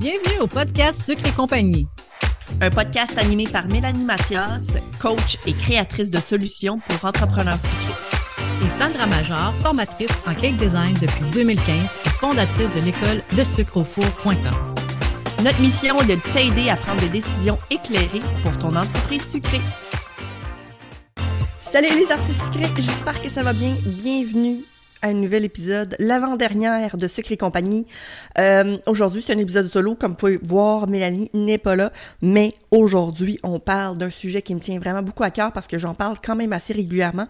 Bienvenue 0.00 0.40
au 0.40 0.46
podcast 0.46 1.02
Sucre 1.02 1.26
et 1.26 1.32
compagnie. 1.32 1.86
Un 2.60 2.70
podcast 2.70 3.16
animé 3.18 3.46
par 3.46 3.66
Mélanie 3.68 4.04
Mathias, 4.04 4.76
coach 5.00 5.38
et 5.46 5.52
créatrice 5.52 6.10
de 6.10 6.18
solutions 6.18 6.78
pour 6.78 7.04
entrepreneurs 7.08 7.58
sucrés. 7.60 8.66
Et 8.66 8.70
Sandra 8.70 9.06
Major, 9.06 9.52
formatrice 9.62 10.10
en 10.26 10.34
cake 10.34 10.56
design 10.56 10.94
depuis 11.00 11.24
2015 11.32 11.66
et 12.04 12.08
fondatrice 12.10 12.74
de 12.74 12.80
l'école 12.80 13.22
de 13.36 13.44
sucreaufour.com. 13.44 14.34
Notre 15.42 15.60
mission 15.60 16.00
est 16.00 16.16
de 16.16 16.20
t'aider 16.32 16.68
à 16.68 16.76
prendre 16.76 17.00
des 17.00 17.08
décisions 17.08 17.58
éclairées 17.70 18.22
pour 18.42 18.56
ton 18.56 18.76
entreprise 18.76 19.30
sucrée. 19.30 19.60
Salut 21.60 21.88
les 21.88 22.10
artistes 22.10 22.52
sucrés, 22.52 22.70
j'espère 22.76 23.20
que 23.22 23.28
ça 23.28 23.42
va 23.42 23.52
bien. 23.52 23.74
Bienvenue 23.84 24.64
un 25.02 25.14
nouvel 25.14 25.44
épisode, 25.44 25.96
l'avant-dernière 25.98 26.96
de 26.96 27.06
Sucre 27.06 27.32
et 27.32 27.36
compagnie. 27.36 27.86
Euh, 28.38 28.78
aujourd'hui, 28.86 29.22
c'est 29.22 29.34
un 29.34 29.38
épisode 29.38 29.68
solo. 29.68 29.94
Comme 29.94 30.12
vous 30.12 30.16
pouvez 30.16 30.38
voir, 30.42 30.88
Mélanie 30.88 31.30
n'est 31.34 31.58
pas 31.58 31.76
là. 31.76 31.92
Mais 32.22 32.54
aujourd'hui, 32.70 33.38
on 33.42 33.58
parle 33.58 33.98
d'un 33.98 34.10
sujet 34.10 34.42
qui 34.42 34.54
me 34.54 34.60
tient 34.60 34.78
vraiment 34.78 35.02
beaucoup 35.02 35.24
à 35.24 35.30
cœur 35.30 35.52
parce 35.52 35.66
que 35.66 35.78
j'en 35.78 35.94
parle 35.94 36.16
quand 36.24 36.36
même 36.36 36.52
assez 36.52 36.72
régulièrement. 36.72 37.26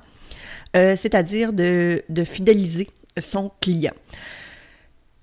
Euh, 0.77 0.97
c'est-à-dire 0.97 1.53
de, 1.53 2.03
fidéliser 2.25 2.89
son 3.19 3.51
client. 3.61 3.95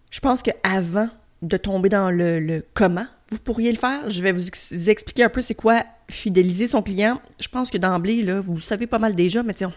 Je 0.09 0.19
pense 0.19 0.41
qu'avant 0.41 1.09
de 1.41 1.57
tomber 1.57 1.89
dans 1.89 2.11
le, 2.11 2.39
le, 2.39 2.65
comment 2.73 3.05
vous 3.31 3.37
pourriez 3.37 3.71
le 3.71 3.77
faire, 3.77 4.09
je 4.09 4.21
vais 4.21 4.31
vous, 4.31 4.47
ex 4.47 4.71
expliquer 4.87 5.23
un 5.23 5.29
peu 5.29 5.41
c'est 5.41 5.55
quoi 5.55 5.83
fidéliser 6.09 6.67
son 6.67 6.81
client. 6.81 7.21
Je 7.39 7.47
pense 7.47 7.69
que 7.69 7.77
d'emblée, 7.77 8.23
là, 8.23 8.39
vous 8.39 8.55
le 8.55 8.61
savez 8.61 8.87
pas 8.87 8.99
mal 8.99 9.15
déjà, 9.15 9.43
mais 9.43 9.53
tiens, 9.53 9.71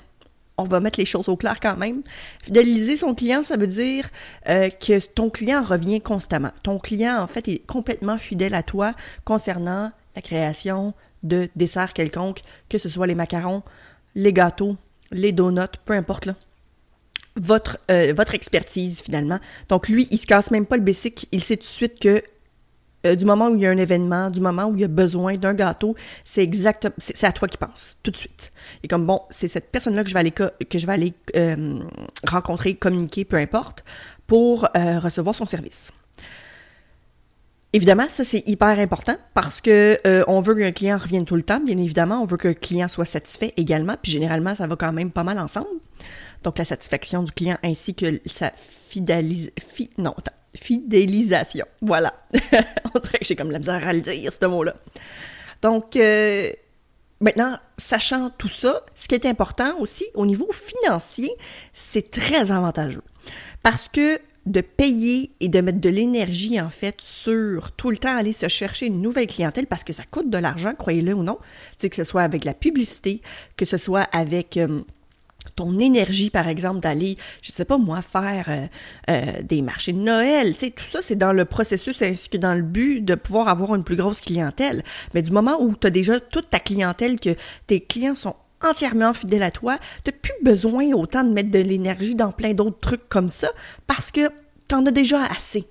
on 0.58 0.64
va 0.64 0.80
mettre 0.80 0.98
les 0.98 1.06
choses 1.06 1.28
au 1.28 1.36
clair 1.36 1.58
quand 1.60 1.76
même. 1.76 2.02
Fidéliser 2.42 2.96
son 2.96 3.14
client, 3.14 3.42
ça 3.42 3.56
veut 3.56 3.66
dire 3.66 4.08
euh, 4.48 4.68
que 4.68 5.04
ton 5.06 5.30
client 5.30 5.62
revient 5.62 6.00
constamment. 6.00 6.50
Ton 6.62 6.78
client, 6.78 7.20
en 7.20 7.26
fait, 7.26 7.48
est 7.48 7.66
complètement 7.66 8.18
fidèle 8.18 8.54
à 8.54 8.62
toi 8.62 8.94
concernant 9.24 9.92
la 10.14 10.22
création 10.22 10.94
de 11.22 11.48
desserts 11.56 11.94
quelconques, 11.94 12.42
que 12.68 12.78
ce 12.78 12.88
soit 12.88 13.06
les 13.06 13.14
macarons, 13.14 13.62
les 14.14 14.32
gâteaux, 14.32 14.76
les 15.10 15.32
donuts, 15.32 15.78
peu 15.84 15.94
importe 15.94 16.26
là. 16.26 16.34
Votre, 17.36 17.78
euh, 17.90 18.14
expertise 18.32 19.00
finalement. 19.00 19.38
Donc 19.70 19.88
lui, 19.88 20.06
il 20.10 20.18
se 20.18 20.26
casse 20.26 20.50
même 20.50 20.66
pas 20.66 20.76
le 20.76 20.82
basic, 20.82 21.28
il 21.32 21.42
sait 21.42 21.56
tout 21.56 21.62
de 21.62 21.68
suite 21.68 21.98
que 21.98 22.22
euh, 23.06 23.16
du 23.16 23.24
moment 23.24 23.48
où 23.48 23.54
il 23.54 23.62
y 23.62 23.66
a 23.66 23.70
un 23.70 23.76
événement, 23.76 24.30
du 24.30 24.40
moment 24.40 24.66
où 24.66 24.74
il 24.74 24.80
y 24.80 24.84
a 24.84 24.88
besoin 24.88 25.34
d'un 25.34 25.54
gâteau, 25.54 25.94
c'est 26.24 26.42
exact, 26.42 26.88
c'est 26.98 27.24
à 27.24 27.32
toi 27.32 27.48
qui 27.48 27.58
pense 27.58 27.96
tout 28.02 28.10
de 28.10 28.16
suite. 28.16 28.52
Et 28.82 28.88
comme 28.88 29.06
bon, 29.06 29.20
c'est 29.30 29.48
cette 29.48 29.70
personne-là 29.70 30.02
que 30.02 30.08
je 30.08 30.14
vais 30.14 30.20
aller 30.20 30.32
que 30.32 30.78
je 30.78 30.86
vais 30.86 30.92
aller 30.92 31.14
euh, 31.36 31.80
rencontrer, 32.26 32.74
communiquer, 32.74 33.24
peu 33.24 33.36
importe, 33.36 33.84
pour 34.26 34.68
euh, 34.76 34.98
recevoir 34.98 35.34
son 35.34 35.46
service. 35.46 35.92
Évidemment, 37.74 38.06
ça 38.08 38.22
c'est 38.22 38.46
hyper 38.46 38.78
important 38.78 39.16
parce 39.32 39.62
que 39.62 39.98
euh, 40.06 40.24
on 40.26 40.42
veut 40.42 40.54
qu'un 40.54 40.72
client 40.72 40.98
revienne 40.98 41.24
tout 41.24 41.36
le 41.36 41.42
temps, 41.42 41.58
bien 41.58 41.78
évidemment, 41.78 42.20
on 42.20 42.26
veut 42.26 42.36
que 42.36 42.48
le 42.48 42.54
client 42.54 42.86
soit 42.86 43.06
satisfait 43.06 43.54
également, 43.56 43.96
puis 44.02 44.12
généralement 44.12 44.54
ça 44.54 44.66
va 44.66 44.76
quand 44.76 44.92
même 44.92 45.10
pas 45.10 45.24
mal 45.24 45.38
ensemble. 45.38 45.68
Donc 46.42 46.58
la 46.58 46.66
satisfaction 46.66 47.22
du 47.22 47.32
client 47.32 47.56
ainsi 47.62 47.94
que 47.94 48.20
sa 48.26 48.52
fidélis... 48.54 49.50
Fi... 49.58 49.88
non, 49.96 50.14
fidélisation. 50.54 51.66
Voilà. 51.80 52.14
On 52.94 52.98
dirait 52.98 53.18
que 53.18 53.24
j'ai 53.24 53.36
comme 53.36 53.50
la 53.50 53.58
misère 53.58 53.86
à 53.86 53.92
le 53.92 54.00
dire, 54.00 54.32
ce 54.32 54.46
mot-là. 54.46 54.74
Donc, 55.62 55.96
euh, 55.96 56.50
maintenant, 57.20 57.56
sachant 57.78 58.30
tout 58.30 58.48
ça, 58.48 58.84
ce 58.94 59.08
qui 59.08 59.14
est 59.14 59.26
important 59.26 59.78
aussi 59.78 60.04
au 60.14 60.26
niveau 60.26 60.48
financier, 60.52 61.30
c'est 61.72 62.10
très 62.10 62.50
avantageux. 62.50 63.02
Parce 63.62 63.88
que 63.88 64.18
de 64.44 64.60
payer 64.60 65.30
et 65.38 65.48
de 65.48 65.60
mettre 65.60 65.80
de 65.80 65.88
l'énergie, 65.88 66.60
en 66.60 66.68
fait, 66.68 66.96
sur 67.04 67.70
tout 67.72 67.90
le 67.90 67.96
temps 67.96 68.16
aller 68.16 68.32
se 68.32 68.48
chercher 68.48 68.86
une 68.86 69.00
nouvelle 69.00 69.28
clientèle, 69.28 69.66
parce 69.66 69.84
que 69.84 69.92
ça 69.92 70.02
coûte 70.10 70.30
de 70.30 70.38
l'argent, 70.38 70.74
croyez-le 70.76 71.14
ou 71.14 71.22
non, 71.22 71.38
que 71.80 71.94
ce 71.94 72.04
soit 72.04 72.22
avec 72.22 72.44
la 72.44 72.54
publicité, 72.54 73.22
que 73.56 73.64
ce 73.64 73.76
soit 73.76 74.02
avec... 74.12 74.56
Euh, 74.56 74.82
ton 75.56 75.78
énergie, 75.78 76.30
par 76.30 76.48
exemple, 76.48 76.80
d'aller, 76.80 77.16
je 77.42 77.52
sais 77.52 77.64
pas 77.64 77.78
moi, 77.78 78.02
faire 78.02 78.46
euh, 78.48 78.66
euh, 79.10 79.42
des 79.42 79.62
marchés 79.62 79.92
de 79.92 79.98
Noël, 79.98 80.54
tu 80.54 80.60
sais, 80.60 80.70
tout 80.70 80.84
ça, 80.84 81.00
c'est 81.02 81.16
dans 81.16 81.32
le 81.32 81.44
processus 81.44 82.02
ainsi 82.02 82.28
que 82.28 82.36
dans 82.36 82.54
le 82.54 82.62
but 82.62 83.00
de 83.00 83.14
pouvoir 83.14 83.48
avoir 83.48 83.74
une 83.74 83.84
plus 83.84 83.96
grosse 83.96 84.20
clientèle. 84.20 84.82
Mais 85.14 85.22
du 85.22 85.30
moment 85.30 85.60
où 85.60 85.74
tu 85.74 85.86
as 85.86 85.90
déjà 85.90 86.20
toute 86.20 86.50
ta 86.50 86.58
clientèle, 86.58 87.20
que 87.20 87.36
tes 87.66 87.80
clients 87.80 88.14
sont 88.14 88.34
entièrement 88.62 89.12
fidèles 89.12 89.42
à 89.42 89.50
toi, 89.50 89.78
tu 90.04 90.12
plus 90.12 90.32
besoin 90.42 90.92
autant 90.92 91.24
de 91.24 91.32
mettre 91.32 91.50
de 91.50 91.58
l'énergie 91.58 92.14
dans 92.14 92.32
plein 92.32 92.54
d'autres 92.54 92.80
trucs 92.80 93.08
comme 93.08 93.28
ça 93.28 93.48
parce 93.86 94.10
que 94.10 94.28
tu 94.68 94.74
en 94.74 94.86
as 94.86 94.90
déjà 94.90 95.24
assez. 95.24 95.66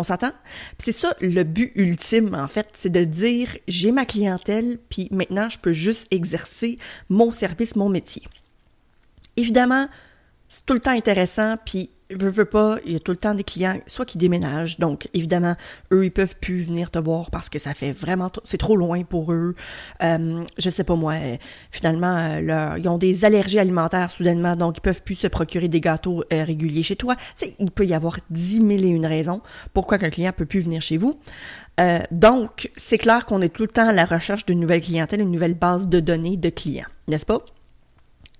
On 0.00 0.04
s'entend? 0.04 0.30
c'est 0.78 0.92
ça 0.92 1.12
le 1.20 1.42
but 1.42 1.72
ultime, 1.74 2.34
en 2.34 2.46
fait, 2.46 2.68
c'est 2.72 2.88
de 2.88 3.02
dire 3.02 3.56
j'ai 3.66 3.90
ma 3.90 4.04
clientèle, 4.04 4.78
puis 4.88 5.08
maintenant 5.10 5.48
je 5.48 5.58
peux 5.58 5.72
juste 5.72 6.06
exercer 6.12 6.78
mon 7.08 7.32
service, 7.32 7.74
mon 7.74 7.88
métier. 7.88 8.22
Évidemment, 9.38 9.86
c'est 10.48 10.66
tout 10.66 10.74
le 10.74 10.80
temps 10.80 10.90
intéressant, 10.90 11.54
puis 11.64 11.90
veux, 12.10 12.44
pas, 12.44 12.78
il 12.86 12.92
y 12.92 12.96
a 12.96 12.98
tout 12.98 13.12
le 13.12 13.18
temps 13.18 13.34
des 13.34 13.44
clients, 13.44 13.78
soit 13.86 14.04
qui 14.04 14.18
déménagent, 14.18 14.78
donc 14.78 15.08
évidemment, 15.14 15.54
eux, 15.92 16.06
ils 16.06 16.10
peuvent 16.10 16.36
plus 16.40 16.62
venir 16.62 16.90
te 16.90 16.98
voir 16.98 17.30
parce 17.30 17.48
que 17.48 17.58
ça 17.58 17.74
fait 17.74 17.92
vraiment, 17.92 18.30
c'est 18.44 18.58
trop 18.58 18.76
loin 18.76 19.04
pour 19.04 19.32
eux. 19.32 19.54
Euh, 20.02 20.42
je 20.56 20.70
sais 20.70 20.84
pas 20.84 20.96
moi, 20.96 21.14
finalement, 21.70 22.16
euh, 22.16 22.78
ils 22.78 22.88
ont 22.88 22.98
des 22.98 23.24
allergies 23.24 23.60
alimentaires 23.60 24.10
soudainement, 24.10 24.56
donc 24.56 24.78
ils 24.78 24.80
peuvent 24.80 25.02
plus 25.02 25.14
se 25.16 25.26
procurer 25.26 25.68
des 25.68 25.80
gâteaux 25.80 26.24
euh, 26.32 26.42
réguliers 26.42 26.82
chez 26.82 26.96
toi. 26.96 27.14
il 27.60 27.70
peut 27.70 27.86
y 27.86 27.94
avoir 27.94 28.18
dix 28.30 28.58
mille 28.58 28.84
et 28.84 28.88
une 28.88 29.06
raisons 29.06 29.40
pourquoi 29.72 29.98
qu'un 29.98 30.10
client 30.10 30.32
peut 30.36 30.46
plus 30.46 30.60
venir 30.60 30.82
chez 30.82 30.96
vous. 30.96 31.20
Euh, 31.78 32.00
donc, 32.10 32.70
c'est 32.76 32.98
clair 32.98 33.26
qu'on 33.26 33.40
est 33.40 33.50
tout 33.50 33.62
le 33.62 33.68
temps 33.68 33.88
à 33.88 33.92
la 33.92 34.04
recherche 34.04 34.46
d'une 34.46 34.58
nouvelle 34.58 34.82
clientèle, 34.82 35.20
une 35.20 35.30
nouvelle 35.30 35.54
base 35.54 35.86
de 35.86 36.00
données 36.00 36.36
de 36.36 36.48
clients, 36.48 36.88
n'est-ce 37.06 37.26
pas? 37.26 37.44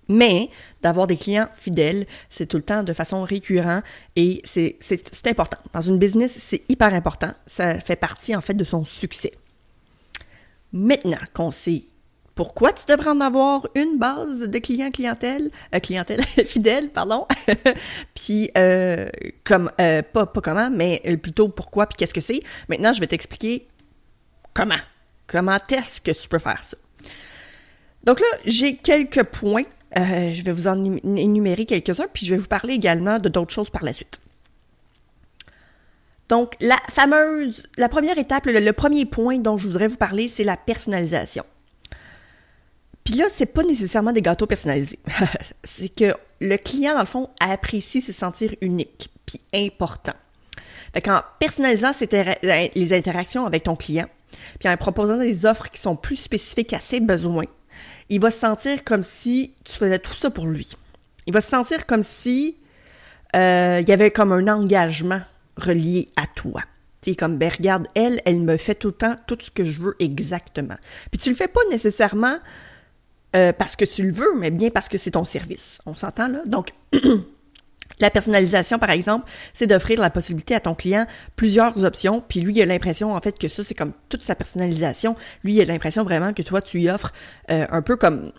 Mais 0.09 0.49
d'avoir 0.83 1.07
des 1.07 1.17
clients 1.17 1.49
fidèles, 1.57 2.07
c'est 2.31 2.47
tout 2.47 2.57
le 2.57 2.63
temps 2.63 2.83
de 2.83 2.93
façon 2.93 3.23
récurrente 3.23 3.85
et 4.17 4.41
c'est 4.45 4.79
important. 5.27 5.59
Dans 5.73 5.83
une 5.83 5.99
business, 5.99 6.37
c'est 6.39 6.63
hyper 6.69 6.95
important. 6.95 7.33
Ça 7.47 7.79
fait 7.81 7.97
partie 7.97 8.35
en 8.35 8.41
fait 8.41 8.55
de 8.55 8.65
son 8.65 8.85
succès. 8.85 9.33
Maintenant 10.73 11.19
qu'on 11.35 11.51
sait 11.51 11.85
pourquoi 12.39 12.73
tu 12.73 12.85
devrais 12.87 13.11
en 13.11 13.21
avoir 13.21 13.67
une 13.75 13.99
base 13.99 14.49
de 14.49 14.59
clients 14.61 14.93
clientèle, 14.93 15.51
euh, 15.75 15.81
clientèle 15.81 16.23
fidèle, 16.45 16.91
pardon, 16.91 17.27
puis 18.15 18.49
euh, 18.57 19.09
comme 19.43 19.73
euh, 19.81 20.03
pas 20.03 20.25
pas 20.27 20.41
comment, 20.41 20.71
mais 20.71 21.03
plutôt 21.21 21.49
pourquoi 21.49 21.87
puis 21.87 21.97
qu'est-ce 21.97 22.15
que 22.15 22.21
c'est. 22.21 22.41
Maintenant, 22.69 22.93
je 22.93 23.01
vais 23.01 23.09
t'expliquer 23.09 23.67
comment. 24.55 24.79
Comment 25.27 25.59
est-ce 25.69 26.01
que 26.01 26.13
tu 26.13 26.29
peux 26.29 26.39
faire 26.39 26.63
ça? 26.63 26.77
Donc 28.05 28.21
là, 28.21 28.27
j'ai 28.47 28.77
quelques 28.77 29.25
points 29.25 29.65
euh, 29.97 30.31
je 30.31 30.43
vais 30.43 30.53
vous 30.53 30.69
en 30.69 30.85
énumérer 30.85 31.65
quelques-uns, 31.65 32.07
puis 32.13 32.27
je 32.27 32.35
vais 32.35 32.41
vous 32.41 32.49
parler 32.49 32.75
également 32.75 33.19
de 33.19 33.29
d'autres 33.29 33.53
choses 33.53 33.71
par 33.71 33.85
la 33.85 33.93
suite. 33.93 34.21
Donc, 36.29 36.55
la 36.61 36.77
fameuse, 36.91 37.63
la 37.79 37.89
première 37.89 38.19
étape, 38.19 38.45
le, 38.47 38.73
premier 38.73 39.07
point 39.07 39.39
dont 39.39 39.57
je 39.57 39.67
voudrais 39.67 39.89
vous 39.89 39.97
parler, 39.97 40.29
c'est 40.29 40.45
la 40.45 40.59
personnalisation. 40.59 41.45
Puis 43.03 43.15
là, 43.15 43.27
c'est 43.31 43.47
pas 43.47 43.63
nécessairement 43.63 44.13
des 44.13 44.21
gâteaux 44.21 44.47
personnalisés. 44.47 44.99
c'est 45.65 45.89
que 45.89 46.15
le 46.41 46.57
client, 46.59 46.93
dans 46.93 47.01
le 47.01 47.07
fond, 47.07 47.31
apprécie 47.41 48.03
se 48.03 48.13
sentir 48.13 48.55
unique, 48.61 49.09
puis 49.25 49.41
important. 49.55 50.13
Fait 50.93 51.01
qu'en 51.01 51.23
personnalisant 51.39 51.93
les 52.43 52.93
interactions 52.93 53.47
avec 53.47 53.63
ton 53.63 53.77
client, 53.77 54.07
puis 54.61 54.69
en 54.69 54.77
proposant 54.77 55.17
des 55.17 55.47
offres 55.47 55.71
qui 55.71 55.81
sont 55.81 55.97
plus 55.97 56.17
spécifiques 56.17 56.75
à 56.75 56.81
ses 56.81 57.01
besoins, 57.01 57.47
il 58.11 58.21
va 58.21 58.31
se 58.31 58.39
sentir 58.39 58.85
comme 58.85 59.03
si 59.03 59.55
tu 59.65 59.73
faisais 59.73 59.99
tout 59.99 60.15
ça 60.15 60.31
pour 60.31 60.47
lui. 60.47 60.71
Il 61.27 61.33
va 61.33 61.41
se 61.41 61.49
sentir 61.49 61.87
comme 61.87 62.03
si 62.03 62.57
euh, 63.37 63.81
il 63.83 63.89
y 63.89 63.93
avait 63.93 64.11
comme 64.11 64.33
un 64.33 64.49
engagement 64.49 65.21
relié 65.57 66.09
à 66.17 66.27
toi. 66.27 66.63
Tu 67.01 67.15
comme, 67.15 67.39
ben 67.39 67.51
regarde, 67.51 67.87
elle, 67.95 68.21
elle 68.25 68.41
me 68.41 68.57
fait 68.57 68.75
tout 68.75 68.89
le 68.89 68.95
temps 68.95 69.17
tout 69.27 69.39
ce 69.41 69.51
que 69.51 69.65
je 69.65 69.81
veux 69.81 69.97
exactement. 69.99 70.77
Puis 71.11 71.21
tu 71.21 71.31
le 71.31 71.37
fais 71.37 71.49
pas 71.49 71.61
nécessairement 71.71 72.39
euh, 73.37 73.53
parce 73.53 73.77
que 73.77 73.85
tu 73.85 74.05
le 74.05 74.13
veux, 74.13 74.35
mais 74.37 74.51
bien 74.51 74.71
parce 74.71 74.89
que 74.89 74.99
c'est 74.99 75.13
ton 75.13 75.25
service. 75.25 75.81
On 75.87 75.95
s'entend 75.95 76.29
là? 76.29 76.43
Donc, 76.47 76.71
La 78.01 78.11
personnalisation, 78.11 78.79
par 78.79 78.91
exemple, 78.91 79.31
c'est 79.55 79.67
d'offrir 79.67 80.01
la 80.01 80.11
possibilité 80.11 80.55
à 80.55 80.61
ton 80.61 80.75
client 80.75 81.07
plusieurs 81.35 81.83
options, 81.83 82.23
puis 82.27 82.41
lui, 82.41 82.55
il 82.55 82.63
a 82.63 82.67
l'impression, 82.67 83.15
en 83.15 83.21
fait, 83.21 83.39
que 83.39 83.49
ça, 83.49 83.65
c'est 83.65 83.75
comme 83.75 83.93
toute 84.09 84.23
sa 84.23 84.35
personnalisation. 84.35 85.17
Lui, 85.43 85.55
il 85.55 85.61
a 85.61 85.65
l'impression 85.65 86.05
vraiment 86.05 86.33
que 86.33 86.43
toi, 86.43 86.63
tu 86.63 86.79
lui 86.79 86.89
offres 86.89 87.13
euh, 87.51 87.67
un 87.71 87.83
peu 87.83 87.97
comme... 87.97 88.33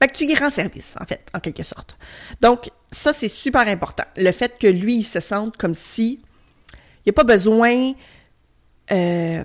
Ben, 0.00 0.06
que 0.06 0.12
tu 0.12 0.26
y 0.26 0.34
rends 0.36 0.50
service, 0.50 0.94
en 1.00 1.04
fait, 1.06 1.26
en 1.34 1.40
quelque 1.40 1.64
sorte. 1.64 1.96
Donc, 2.40 2.70
ça, 2.92 3.12
c'est 3.12 3.28
super 3.28 3.66
important. 3.66 4.04
Le 4.16 4.30
fait 4.30 4.56
que 4.58 4.68
lui, 4.68 4.98
il 4.98 5.04
se 5.04 5.20
sente 5.20 5.56
comme 5.56 5.74
si... 5.74 6.20
Il 7.04 7.08
n'y 7.08 7.10
a 7.10 7.14
pas 7.14 7.24
besoin... 7.24 7.92
Euh, 8.92 9.44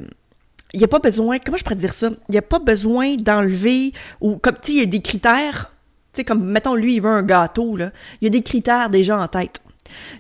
il 0.74 0.80
n'y 0.80 0.84
a 0.86 0.88
pas 0.88 1.00
besoin, 1.00 1.38
comment 1.40 1.58
je 1.58 1.64
pourrais 1.64 1.76
dire 1.76 1.94
ça? 1.94 2.10
Il 2.30 2.31
n'y 2.31 2.38
a 2.38 2.44
pas 2.44 2.60
besoin 2.60 3.16
d'enlever, 3.16 3.94
ou 4.22 4.38
comme, 4.38 4.58
tu 4.62 4.72
il 4.72 4.78
y 4.80 4.81
a 4.81 4.86
des 4.86 5.02
critères 5.02 5.73
tu 6.13 6.18
sais, 6.18 6.24
comme, 6.24 6.44
mettons, 6.44 6.75
lui, 6.75 6.95
il 6.95 7.01
veut 7.01 7.10
un 7.10 7.24
gâteau, 7.24 7.75
là. 7.75 7.92
Il 8.21 8.25
y 8.25 8.27
a 8.27 8.30
des 8.30 8.44
critères 8.44 8.89
déjà 8.89 9.18
en 9.18 9.27
tête. 9.27 9.62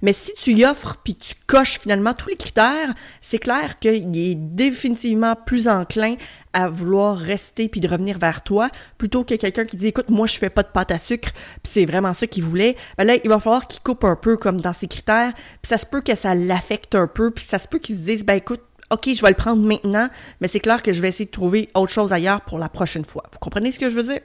Mais 0.01 0.13
si 0.13 0.33
tu 0.33 0.51
y 0.53 0.65
offres 0.65 0.97
puis 1.03 1.15
tu 1.15 1.33
coches 1.47 1.79
finalement 1.79 2.13
tous 2.13 2.29
les 2.29 2.35
critères, 2.35 2.93
c'est 3.21 3.39
clair 3.39 3.79
qu'il 3.79 4.17
est 4.17 4.35
définitivement 4.35 5.35
plus 5.35 5.67
enclin 5.67 6.15
à 6.53 6.69
vouloir 6.69 7.17
rester 7.17 7.69
puis 7.69 7.79
de 7.79 7.87
revenir 7.87 8.19
vers 8.19 8.43
toi 8.43 8.69
plutôt 8.97 9.23
que 9.23 9.35
quelqu'un 9.35 9.65
qui 9.65 9.77
dit 9.77 9.87
écoute 9.87 10.09
moi 10.09 10.27
je 10.27 10.37
fais 10.37 10.49
pas 10.49 10.61
de 10.63 10.67
pâte 10.67 10.91
à 10.91 10.99
sucre 10.99 11.31
puis 11.31 11.71
c'est 11.71 11.85
vraiment 11.85 12.13
ça 12.13 12.27
qu'il 12.27 12.43
voulait. 12.43 12.75
Ben 12.97 13.05
là 13.05 13.15
il 13.23 13.29
va 13.29 13.39
falloir 13.39 13.67
qu'il 13.67 13.81
coupe 13.81 14.03
un 14.03 14.15
peu 14.15 14.37
comme 14.37 14.61
dans 14.61 14.73
ses 14.73 14.87
critères 14.87 15.33
puis 15.33 15.69
ça 15.69 15.77
se 15.77 15.85
peut 15.85 16.01
que 16.01 16.15
ça 16.15 16.35
l'affecte 16.35 16.95
un 16.95 17.07
peu 17.07 17.31
puis 17.31 17.45
ça 17.45 17.57
se 17.57 17.67
peut 17.67 17.79
qu'il 17.79 17.95
se 17.95 18.01
dise 18.01 18.23
ben 18.23 18.35
écoute 18.35 18.61
OK, 18.91 19.09
je 19.11 19.23
vais 19.23 19.29
le 19.29 19.35
prendre 19.35 19.63
maintenant, 19.63 20.07
mais 20.39 20.47
c'est 20.47 20.59
clair 20.59 20.83
que 20.83 20.93
je 20.93 21.01
vais 21.01 21.07
essayer 21.07 21.25
de 21.25 21.31
trouver 21.31 21.67
autre 21.73 21.91
chose 21.91 22.13
ailleurs 22.13 22.41
pour 22.41 22.59
la 22.59 22.69
prochaine 22.69 23.05
fois. 23.05 23.23
Vous 23.31 23.39
comprenez 23.39 23.71
ce 23.71 23.79
que 23.79 23.89
je 23.89 23.95
veux 23.95 24.03
dire? 24.03 24.19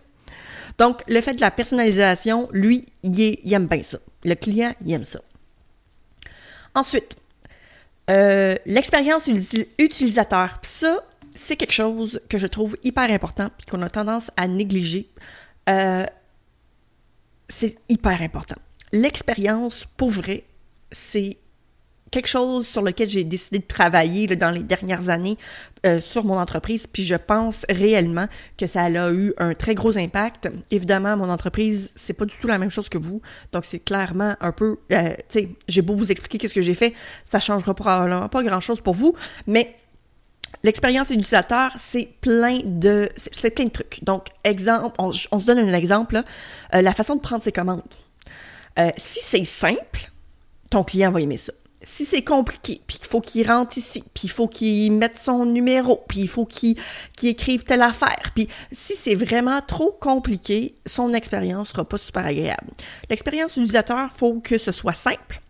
Donc, 0.78 1.02
le 1.08 1.20
fait 1.20 1.34
de 1.34 1.40
la 1.40 1.50
personnalisation, 1.50 2.48
lui, 2.52 2.86
il, 3.02 3.52
aime 3.52 3.66
bien 3.66 3.82
ça. 3.82 3.98
Le 4.24 4.34
client, 4.34 4.72
il 4.84 4.92
aime 4.92 5.04
ça. 5.04 5.20
Ensuite, 6.74 7.16
euh, 8.10 8.54
l'expérience 8.64 9.28
utilisateur. 9.78 10.58
Ça, 10.62 11.00
c'est 11.34 11.56
quelque 11.56 11.72
chose 11.72 12.20
que 12.28 12.38
je 12.38 12.46
trouve 12.46 12.76
hyper 12.84 13.10
important 13.10 13.50
puis 13.58 13.66
qu'on 13.66 13.82
a 13.82 13.90
tendance 13.90 14.30
à 14.36 14.46
négliger. 14.46 15.08
Euh, 15.68 16.06
c'est 17.48 17.76
hyper 17.88 18.22
important. 18.22 18.56
L'expérience, 18.92 19.84
pour 19.96 20.10
vrai, 20.10 20.44
c'est 20.92 21.36
quelque 22.10 22.28
chose 22.28 22.66
sur 22.66 22.82
lequel 22.82 23.08
j'ai 23.08 23.24
décidé 23.24 23.58
de 23.58 23.66
travailler 23.66 24.26
dans 24.36 24.50
les 24.50 24.62
dernières 24.62 25.08
années 25.08 25.36
euh, 25.86 26.00
sur 26.00 26.24
mon 26.24 26.38
entreprise, 26.38 26.86
puis 26.86 27.04
je 27.04 27.14
pense 27.14 27.64
réellement 27.68 28.26
que 28.56 28.66
ça 28.66 28.84
a 28.84 29.12
eu 29.12 29.32
un 29.38 29.54
très 29.54 29.74
gros 29.74 29.96
impact. 29.96 30.48
Évidemment, 30.70 31.16
mon 31.16 31.30
entreprise, 31.30 31.92
c'est 31.94 32.14
pas 32.14 32.24
du 32.24 32.34
tout 32.40 32.48
la 32.48 32.58
même 32.58 32.70
chose 32.70 32.88
que 32.88 32.98
vous, 32.98 33.20
donc 33.52 33.64
c'est 33.64 33.78
clairement 33.78 34.34
un 34.40 34.52
peu, 34.52 34.78
euh, 34.92 35.10
tu 35.28 35.40
sais, 35.40 35.48
j'ai 35.68 35.82
beau 35.82 35.94
vous 35.94 36.10
expliquer 36.10 36.38
qu'est-ce 36.38 36.54
que 36.54 36.62
j'ai 36.62 36.74
fait, 36.74 36.94
ça 37.24 37.38
changera 37.38 37.74
probablement 37.74 38.28
pas 38.28 38.42
grand-chose 38.42 38.80
pour 38.80 38.94
vous, 38.94 39.14
mais 39.46 39.74
L'expérience 40.64 41.10
utilisateur, 41.10 41.72
c'est 41.76 42.08
plein 42.22 42.58
de 42.64 43.10
c'est 43.16 43.50
plein 43.50 43.66
de 43.66 43.70
trucs. 43.70 44.02
Donc, 44.02 44.28
exemple, 44.44 44.96
on, 44.98 45.12
se 45.12 45.44
donne 45.44 45.58
un 45.58 45.74
exemple, 45.74 46.22
euh, 46.74 46.80
la 46.80 46.94
façon 46.94 47.16
de 47.16 47.20
prendre 47.20 47.42
ses 47.42 47.52
commandes. 47.52 47.82
si 48.96 49.20
c'est 49.22 49.44
simple, 49.44 50.10
ton 50.70 50.84
client 50.84 51.10
va 51.10 51.20
aimer 51.20 51.36
ça 51.36 51.52
si 51.84 52.04
c'est 52.04 52.22
compliqué, 52.22 52.80
puis 52.86 52.98
il 53.00 53.06
faut 53.06 53.20
qu'il 53.20 53.48
rentre 53.48 53.78
ici, 53.78 54.02
puis 54.12 54.24
il 54.24 54.30
faut 54.30 54.48
qu'il 54.48 54.92
mette 54.92 55.16
son 55.18 55.44
numéro, 55.44 56.04
puis 56.08 56.20
il 56.20 56.28
faut 56.28 56.44
qu'il 56.44 56.76
écrive 57.22 57.64
telle 57.64 57.82
affaire, 57.82 58.32
puis 58.34 58.48
si 58.72 58.94
c'est 58.96 59.14
vraiment 59.14 59.60
trop 59.60 59.92
compliqué, 59.92 60.74
son 60.86 61.12
expérience 61.12 61.68
sera 61.70 61.84
pas 61.84 61.98
super 61.98 62.26
agréable. 62.26 62.68
L'expérience 63.10 63.52
utilisateur, 63.52 64.10
faut 64.12 64.40
que 64.40 64.58
ce 64.58 64.72
soit 64.72 64.94
simple, 64.94 65.40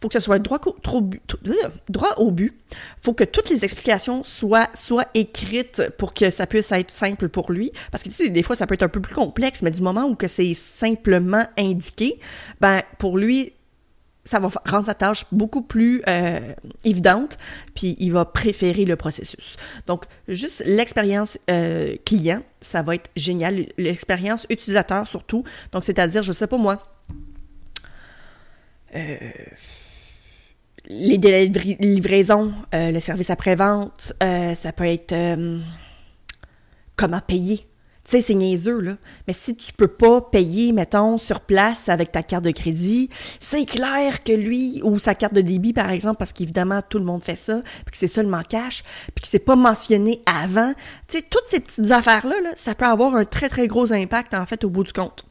faut 0.00 0.08
que 0.08 0.14
ce 0.14 0.20
soit 0.20 0.38
droit, 0.38 0.58
trop, 0.58 1.02
euh, 1.46 1.52
droit 1.88 2.14
au 2.16 2.30
but, 2.30 2.54
faut 3.00 3.14
que 3.14 3.24
toutes 3.24 3.48
les 3.48 3.64
explications 3.64 4.24
soient, 4.24 4.68
soient 4.74 5.06
écrites 5.14 5.88
pour 5.96 6.12
que 6.12 6.30
ça 6.30 6.46
puisse 6.46 6.70
être 6.72 6.90
simple 6.90 7.28
pour 7.28 7.50
lui, 7.50 7.72
parce 7.90 8.02
que 8.02 8.10
tu 8.10 8.14
sais, 8.14 8.28
des 8.28 8.42
fois 8.42 8.56
ça 8.56 8.66
peut 8.66 8.74
être 8.74 8.82
un 8.82 8.88
peu 8.88 9.00
plus 9.00 9.14
complexe, 9.14 9.62
mais 9.62 9.70
du 9.70 9.80
moment 9.80 10.04
où 10.04 10.14
que 10.14 10.28
c'est 10.28 10.54
simplement 10.54 11.46
indiqué, 11.56 12.18
ben 12.60 12.82
pour 12.98 13.16
lui 13.16 13.52
ça 14.28 14.38
va 14.40 14.50
rendre 14.66 14.84
sa 14.84 14.94
tâche 14.94 15.24
beaucoup 15.32 15.62
plus 15.62 16.02
euh, 16.06 16.52
évidente, 16.84 17.38
puis 17.74 17.96
il 17.98 18.12
va 18.12 18.26
préférer 18.26 18.84
le 18.84 18.94
processus. 18.94 19.56
Donc, 19.86 20.04
juste 20.28 20.62
l'expérience 20.66 21.38
euh, 21.50 21.96
client, 22.04 22.42
ça 22.60 22.82
va 22.82 22.96
être 22.96 23.08
génial. 23.16 23.68
L'expérience 23.78 24.46
utilisateur 24.50 25.06
surtout. 25.06 25.44
Donc, 25.72 25.84
c'est-à-dire, 25.84 26.22
je 26.22 26.32
sais 26.32 26.46
pas 26.46 26.58
moi, 26.58 26.86
euh, 28.94 29.16
les 30.90 31.16
délais 31.16 31.48
de 31.48 31.60
livraison, 31.80 32.52
le 32.72 33.00
service 33.00 33.30
après-vente, 33.30 34.12
ça 34.20 34.72
peut 34.72 34.84
être 34.84 35.14
comment 36.96 37.20
payer 37.20 37.67
tu 38.08 38.12
sais, 38.12 38.20
c'est 38.22 38.34
niaiseux, 38.34 38.80
là. 38.80 38.92
Mais 39.26 39.34
si 39.34 39.54
tu 39.54 39.70
peux 39.74 39.86
pas 39.86 40.22
payer, 40.22 40.72
mettons, 40.72 41.18
sur 41.18 41.40
place 41.40 41.90
avec 41.90 42.10
ta 42.10 42.22
carte 42.22 42.42
de 42.42 42.52
crédit, 42.52 43.10
c'est 43.38 43.66
clair 43.66 44.24
que 44.24 44.32
lui, 44.32 44.80
ou 44.82 44.98
sa 44.98 45.14
carte 45.14 45.34
de 45.34 45.42
débit, 45.42 45.74
par 45.74 45.90
exemple, 45.90 46.16
parce 46.16 46.32
qu'évidemment, 46.32 46.80
tout 46.80 46.98
le 46.98 47.04
monde 47.04 47.22
fait 47.22 47.36
ça, 47.36 47.60
puis 47.84 47.92
que 47.92 47.98
c'est 47.98 48.08
seulement 48.08 48.40
cash, 48.48 48.82
puis 49.14 49.22
que 49.22 49.28
c'est 49.28 49.38
pas 49.38 49.56
mentionné 49.56 50.22
avant. 50.24 50.72
Tu 51.06 51.18
sais, 51.18 51.24
toutes 51.28 51.44
ces 51.48 51.60
petites 51.60 51.90
affaires-là, 51.90 52.40
là, 52.40 52.50
ça 52.56 52.74
peut 52.74 52.86
avoir 52.86 53.14
un 53.14 53.26
très, 53.26 53.50
très 53.50 53.66
gros 53.66 53.92
impact, 53.92 54.32
en 54.32 54.46
fait, 54.46 54.64
au 54.64 54.70
bout 54.70 54.84
du 54.84 54.94
compte. 54.94 55.26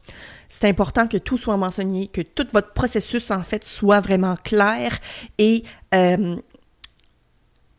C'est 0.48 0.68
important 0.68 1.08
que 1.08 1.16
tout 1.16 1.36
soit 1.36 1.56
mentionné, 1.56 2.06
que 2.06 2.20
tout 2.22 2.46
votre 2.52 2.72
processus, 2.74 3.32
en 3.32 3.42
fait, 3.42 3.64
soit 3.64 3.98
vraiment 4.00 4.36
clair 4.44 5.00
et 5.38 5.64
euh, 5.94 6.36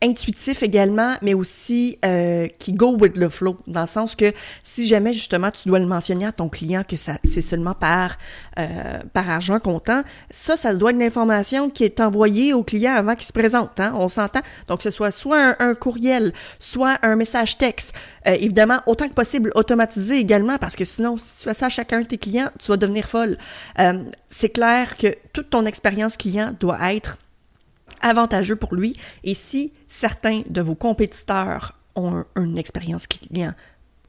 intuitif 0.02 0.62
également, 0.62 1.14
mais 1.20 1.34
aussi 1.34 1.98
euh, 2.04 2.46
qui 2.58 2.72
go 2.72 2.96
with 2.96 3.14
the 3.14 3.28
flow, 3.28 3.58
dans 3.66 3.82
le 3.82 3.86
sens 3.86 4.16
que 4.16 4.32
si 4.62 4.86
jamais 4.86 5.12
justement 5.12 5.50
tu 5.50 5.68
dois 5.68 5.78
le 5.78 5.86
mentionner 5.86 6.26
à 6.26 6.32
ton 6.32 6.48
client 6.48 6.82
que 6.88 6.96
ça 6.96 7.18
c'est 7.24 7.42
seulement 7.42 7.74
par 7.74 8.16
euh, 8.58 8.98
par 9.12 9.28
argent 9.28 9.60
comptant, 9.60 10.02
ça, 10.30 10.56
ça 10.56 10.74
doit 10.74 10.90
être 10.90 10.96
une 10.96 11.02
information 11.02 11.68
qui 11.68 11.84
est 11.84 12.00
envoyée 12.00 12.54
au 12.54 12.62
client 12.62 12.94
avant 12.94 13.14
qu'il 13.14 13.26
se 13.26 13.32
présente. 13.32 13.78
Hein, 13.78 13.92
on 13.96 14.08
s'entend. 14.08 14.40
Donc 14.68 14.78
que 14.78 14.84
ce 14.84 14.90
soit 14.90 15.10
soit 15.10 15.56
un, 15.58 15.74
courriel, 15.74 16.32
soit 16.58 16.98
un 17.02 17.16
message 17.16 17.58
texte. 17.58 17.94
Euh, 18.26 18.36
évidemment, 18.38 18.78
autant 18.86 19.08
que 19.08 19.14
possible 19.14 19.52
automatisé 19.54 20.16
également, 20.16 20.56
parce 20.58 20.76
que 20.76 20.84
sinon, 20.84 21.18
si 21.18 21.38
tu 21.38 21.44
fais 21.44 21.54
ça 21.54 21.66
à 21.66 21.68
chacun 21.68 22.00
de 22.00 22.06
tes 22.06 22.18
clients, 22.18 22.50
tu 22.58 22.70
vas 22.70 22.76
devenir 22.76 23.08
folle. 23.08 23.36
c'est 24.28 24.48
clair 24.48 24.96
que 24.96 25.08
toute 25.32 25.50
ton 25.50 25.66
expérience 25.66 26.16
client 26.16 26.54
doit 26.58 26.94
être 26.94 27.18
avantageux 28.00 28.56
pour 28.56 28.74
lui. 28.74 28.96
Et 29.24 29.34
si 29.34 29.72
certains 29.88 30.42
de 30.48 30.60
vos 30.60 30.74
compétiteurs 30.74 31.78
ont 31.96 32.24
une 32.36 32.58
expérience 32.58 33.06
client 33.06 33.54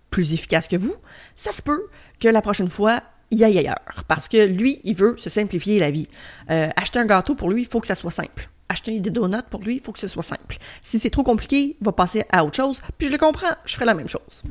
plus 0.10 0.34
efficace 0.34 0.68
que 0.68 0.76
vous, 0.76 0.96
ça 1.36 1.54
se 1.54 1.62
peut 1.62 1.88
que 2.20 2.28
la 2.28 2.42
prochaine 2.42 2.70
fois, 2.70 3.02
il 3.32 3.44
aille 3.44 3.58
ailleurs. 3.58 4.04
Parce 4.08 4.28
que 4.28 4.46
lui, 4.46 4.80
il 4.84 4.96
veut 4.96 5.16
se 5.18 5.30
simplifier 5.30 5.80
la 5.80 5.90
vie. 5.90 6.08
Euh, 6.50 6.70
acheter 6.76 7.00
un 7.00 7.06
gâteau, 7.06 7.34
pour 7.34 7.50
lui, 7.50 7.62
il 7.62 7.68
faut 7.68 7.80
que 7.80 7.88
ça 7.88 7.96
soit 7.96 8.12
simple. 8.12 8.50
Acheter 8.70 9.00
des 9.00 9.10
donuts, 9.10 9.38
pour 9.50 9.62
lui, 9.62 9.76
il 9.76 9.82
faut 9.82 9.92
que 9.92 10.00
ce 10.00 10.08
soit 10.08 10.24
simple. 10.24 10.58
Si 10.82 11.00
c'est 11.00 11.10
trop 11.10 11.24
compliqué, 11.24 11.78
il 11.80 11.86
va 11.86 11.92
passer 11.92 12.24
à 12.32 12.46
autre 12.46 12.56
chose. 12.56 12.82
Puis 12.98 13.08
je 13.08 13.14
le 13.14 13.18
comprends, 13.18 13.56
je 13.66 13.74
ferai 13.74 13.86
la 13.86 13.94
même 13.94 14.10
chose. 14.10 14.44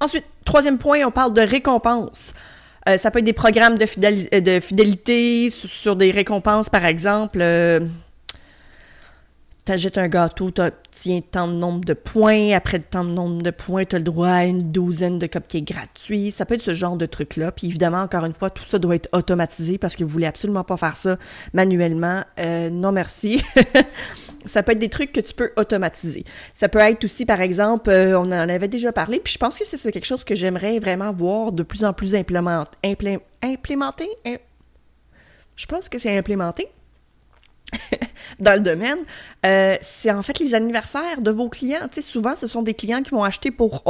Ensuite, 0.00 0.24
troisième 0.44 0.78
point, 0.78 1.04
on 1.04 1.10
parle 1.10 1.34
de 1.34 1.42
récompense. 1.42 2.32
Euh, 2.88 2.96
ça 2.96 3.10
peut 3.10 3.18
être 3.18 3.24
des 3.24 3.34
programmes 3.34 3.76
de, 3.76 4.40
de 4.40 4.60
fidélité 4.60 5.50
sur, 5.50 5.96
des 5.96 6.10
récompenses, 6.10 6.68
par 6.68 6.86
exemple. 6.86 7.40
Euh, 7.42 7.80
t'achètes 9.70 9.98
un 9.98 10.08
gâteau, 10.08 10.50
t'obtiens 10.50 11.20
tant 11.20 11.46
de 11.46 11.52
nombre 11.52 11.84
de 11.84 11.92
points, 11.92 12.56
après 12.56 12.80
tant 12.80 13.04
de 13.04 13.10
nombre 13.10 13.40
de 13.40 13.52
points, 13.52 13.84
t'as 13.84 13.98
le 13.98 14.02
droit 14.02 14.28
à 14.28 14.44
une 14.44 14.72
douzaine 14.72 15.20
de 15.20 15.28
cupcakes 15.28 15.62
gratuits, 15.62 16.32
ça 16.32 16.44
peut 16.44 16.54
être 16.54 16.62
ce 16.62 16.74
genre 16.74 16.96
de 16.96 17.06
truc-là, 17.06 17.52
puis 17.52 17.68
évidemment, 17.68 18.02
encore 18.02 18.24
une 18.24 18.32
fois, 18.32 18.50
tout 18.50 18.64
ça 18.64 18.80
doit 18.80 18.96
être 18.96 19.08
automatisé 19.12 19.78
parce 19.78 19.94
que 19.94 20.02
vous 20.02 20.10
voulez 20.10 20.26
absolument 20.26 20.64
pas 20.64 20.76
faire 20.76 20.96
ça 20.96 21.18
manuellement, 21.52 22.24
euh, 22.40 22.68
non 22.68 22.90
merci. 22.90 23.44
ça 24.44 24.64
peut 24.64 24.72
être 24.72 24.80
des 24.80 24.88
trucs 24.88 25.12
que 25.12 25.20
tu 25.20 25.34
peux 25.34 25.52
automatiser. 25.56 26.24
Ça 26.52 26.68
peut 26.68 26.80
être 26.80 27.04
aussi, 27.04 27.24
par 27.24 27.40
exemple, 27.40 27.90
euh, 27.90 28.18
on 28.18 28.26
en 28.26 28.48
avait 28.48 28.66
déjà 28.66 28.90
parlé, 28.90 29.20
puis 29.20 29.32
je 29.32 29.38
pense 29.38 29.56
que 29.56 29.64
c'est 29.64 29.92
quelque 29.92 30.04
chose 30.04 30.24
que 30.24 30.34
j'aimerais 30.34 30.80
vraiment 30.80 31.12
voir 31.12 31.52
de 31.52 31.62
plus 31.62 31.84
en 31.84 31.92
plus 31.92 32.16
implémenté. 32.16 32.76
implémenté? 33.40 34.08
Je 35.54 35.66
pense 35.66 35.88
que 35.88 36.00
c'est 36.00 36.18
implémenté 36.18 36.66
dans 38.40 38.54
le 38.54 38.60
domaine, 38.60 38.98
euh, 39.46 39.76
c'est 39.80 40.10
en 40.10 40.22
fait 40.22 40.38
les 40.38 40.54
anniversaires 40.54 41.20
de 41.20 41.30
vos 41.30 41.48
clients. 41.48 41.88
souvent, 42.00 42.36
ce 42.36 42.46
sont 42.46 42.62
des 42.62 42.74
clients 42.74 43.02
qui 43.02 43.10
vont 43.10 43.24
acheter 43.24 43.50
pour 43.50 43.82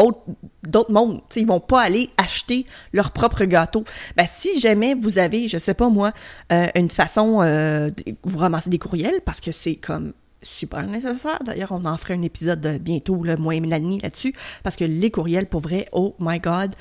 d'autres 0.63 0.93
mondes. 0.93 1.21
sais, 1.29 1.41
ils 1.41 1.47
vont 1.47 1.61
pas 1.61 1.81
aller 1.83 2.11
acheter 2.17 2.67
leur 2.93 3.13
propre 3.13 3.45
gâteau. 3.45 3.85
Ben, 4.17 4.27
si 4.29 4.61
jamais 4.61 4.95
vous 4.95 5.19
avez, 5.19 5.49
je 5.49 5.59
sais 5.59 5.75
pas 5.75 5.89
moi, 5.89 6.13
euh, 6.53 6.67
une 6.75 6.91
façon, 6.91 7.41
euh, 7.43 7.91
vous 8.25 8.39
ramassez 8.39 8.71
des 8.71 8.79
courriels 8.79 9.21
parce 9.25 9.41
que 9.41 9.53
c'est 9.53 9.77
comme 9.77 10.13
super 10.43 10.83
nécessaire. 10.87 11.39
D'ailleurs, 11.45 11.73
on 11.73 11.85
en 11.85 11.97
ferait 11.97 12.15
un 12.15 12.23
épisode 12.23 12.79
bientôt, 12.81 13.23
là, 13.23 13.37
moi 13.37 13.55
et 13.55 13.61
Mélanie, 13.61 14.01
là-dessus, 14.01 14.35
parce 14.63 14.77
que 14.77 14.85
les 14.85 15.11
courriels, 15.11 15.47
pour 15.47 15.61
vrai, 15.61 15.89
oh 15.93 16.15
my 16.19 16.39
God, 16.39 16.75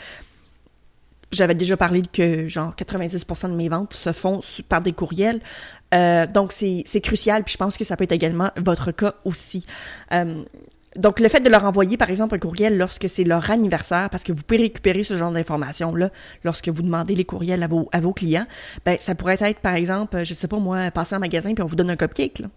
j'avais 1.31 1.55
déjà 1.55 1.77
parlé 1.77 2.01
que 2.01 2.47
genre 2.47 2.73
90% 2.75 3.49
de 3.49 3.55
mes 3.55 3.69
ventes 3.69 3.93
se 3.93 4.11
font 4.11 4.41
par 4.67 4.81
des 4.81 4.93
courriels. 4.93 5.41
Euh, 5.93 6.25
donc 6.27 6.51
c'est 6.51 7.01
crucial, 7.01 7.43
puis 7.43 7.53
je 7.53 7.57
pense 7.57 7.77
que 7.77 7.83
ça 7.83 7.97
peut 7.97 8.03
être 8.03 8.11
également 8.11 8.51
votre 8.57 8.91
cas 8.91 9.15
aussi. 9.25 9.65
Euh, 10.11 10.43
donc, 10.95 11.19
le 11.19 11.29
fait 11.29 11.39
de 11.39 11.49
leur 11.49 11.65
envoyer, 11.65 11.97
par 11.97 12.09
exemple, 12.09 12.35
un 12.35 12.39
courriel 12.39 12.77
lorsque 12.77 13.07
c'est 13.07 13.23
leur 13.23 13.51
anniversaire, 13.51 14.09
parce 14.09 14.23
que 14.23 14.31
vous 14.31 14.41
pouvez 14.41 14.61
récupérer 14.61 15.03
ce 15.03 15.15
genre 15.15 15.31
d'informations-là 15.31 16.09
lorsque 16.43 16.69
vous 16.69 16.81
demandez 16.81 17.13
les 17.13 17.25
courriels 17.25 17.61
à 17.61 17.67
vos, 17.67 17.89
à 17.91 17.99
vos 17.99 18.11
clients, 18.11 18.47
ben, 18.85 18.97
ça 18.99 19.13
pourrait 19.13 19.37
être, 19.39 19.59
par 19.59 19.75
exemple, 19.75 20.23
je 20.23 20.33
sais 20.33 20.47
pas 20.47 20.57
moi, 20.57 20.89
passer 20.89 21.15
en 21.15 21.19
magasin 21.19 21.53
puis 21.53 21.63
on 21.63 21.67
vous 21.67 21.75
donne 21.75 21.91
un 21.91 21.95
cupcake, 21.95 22.39
là. 22.39 22.47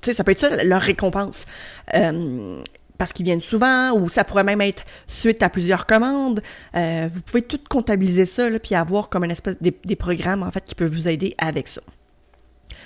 Tu 0.00 0.10
sais, 0.10 0.16
ça 0.16 0.22
peut 0.22 0.32
être 0.32 0.40
ça, 0.40 0.62
leur 0.62 0.82
récompense. 0.82 1.46
Euh, 1.94 2.62
parce 2.98 3.12
qu'ils 3.12 3.24
viennent 3.24 3.40
souvent, 3.40 3.92
ou 3.92 4.08
ça 4.08 4.22
pourrait 4.22 4.44
même 4.44 4.60
être 4.60 4.84
suite 5.06 5.42
à 5.42 5.48
plusieurs 5.48 5.86
commandes. 5.86 6.42
Euh, 6.76 7.08
vous 7.10 7.22
pouvez 7.22 7.42
tout 7.42 7.58
comptabiliser 7.68 8.26
ça, 8.26 8.48
là, 8.48 8.58
puis 8.58 8.74
avoir 8.74 9.08
comme 9.08 9.24
une 9.24 9.30
espèce 9.30 9.56
des, 9.60 9.96
programmes 9.96 10.42
en 10.42 10.50
fait 10.50 10.64
qui 10.64 10.74
peuvent 10.74 10.92
vous 10.92 11.08
aider 11.08 11.34
avec 11.38 11.68
ça. 11.68 11.80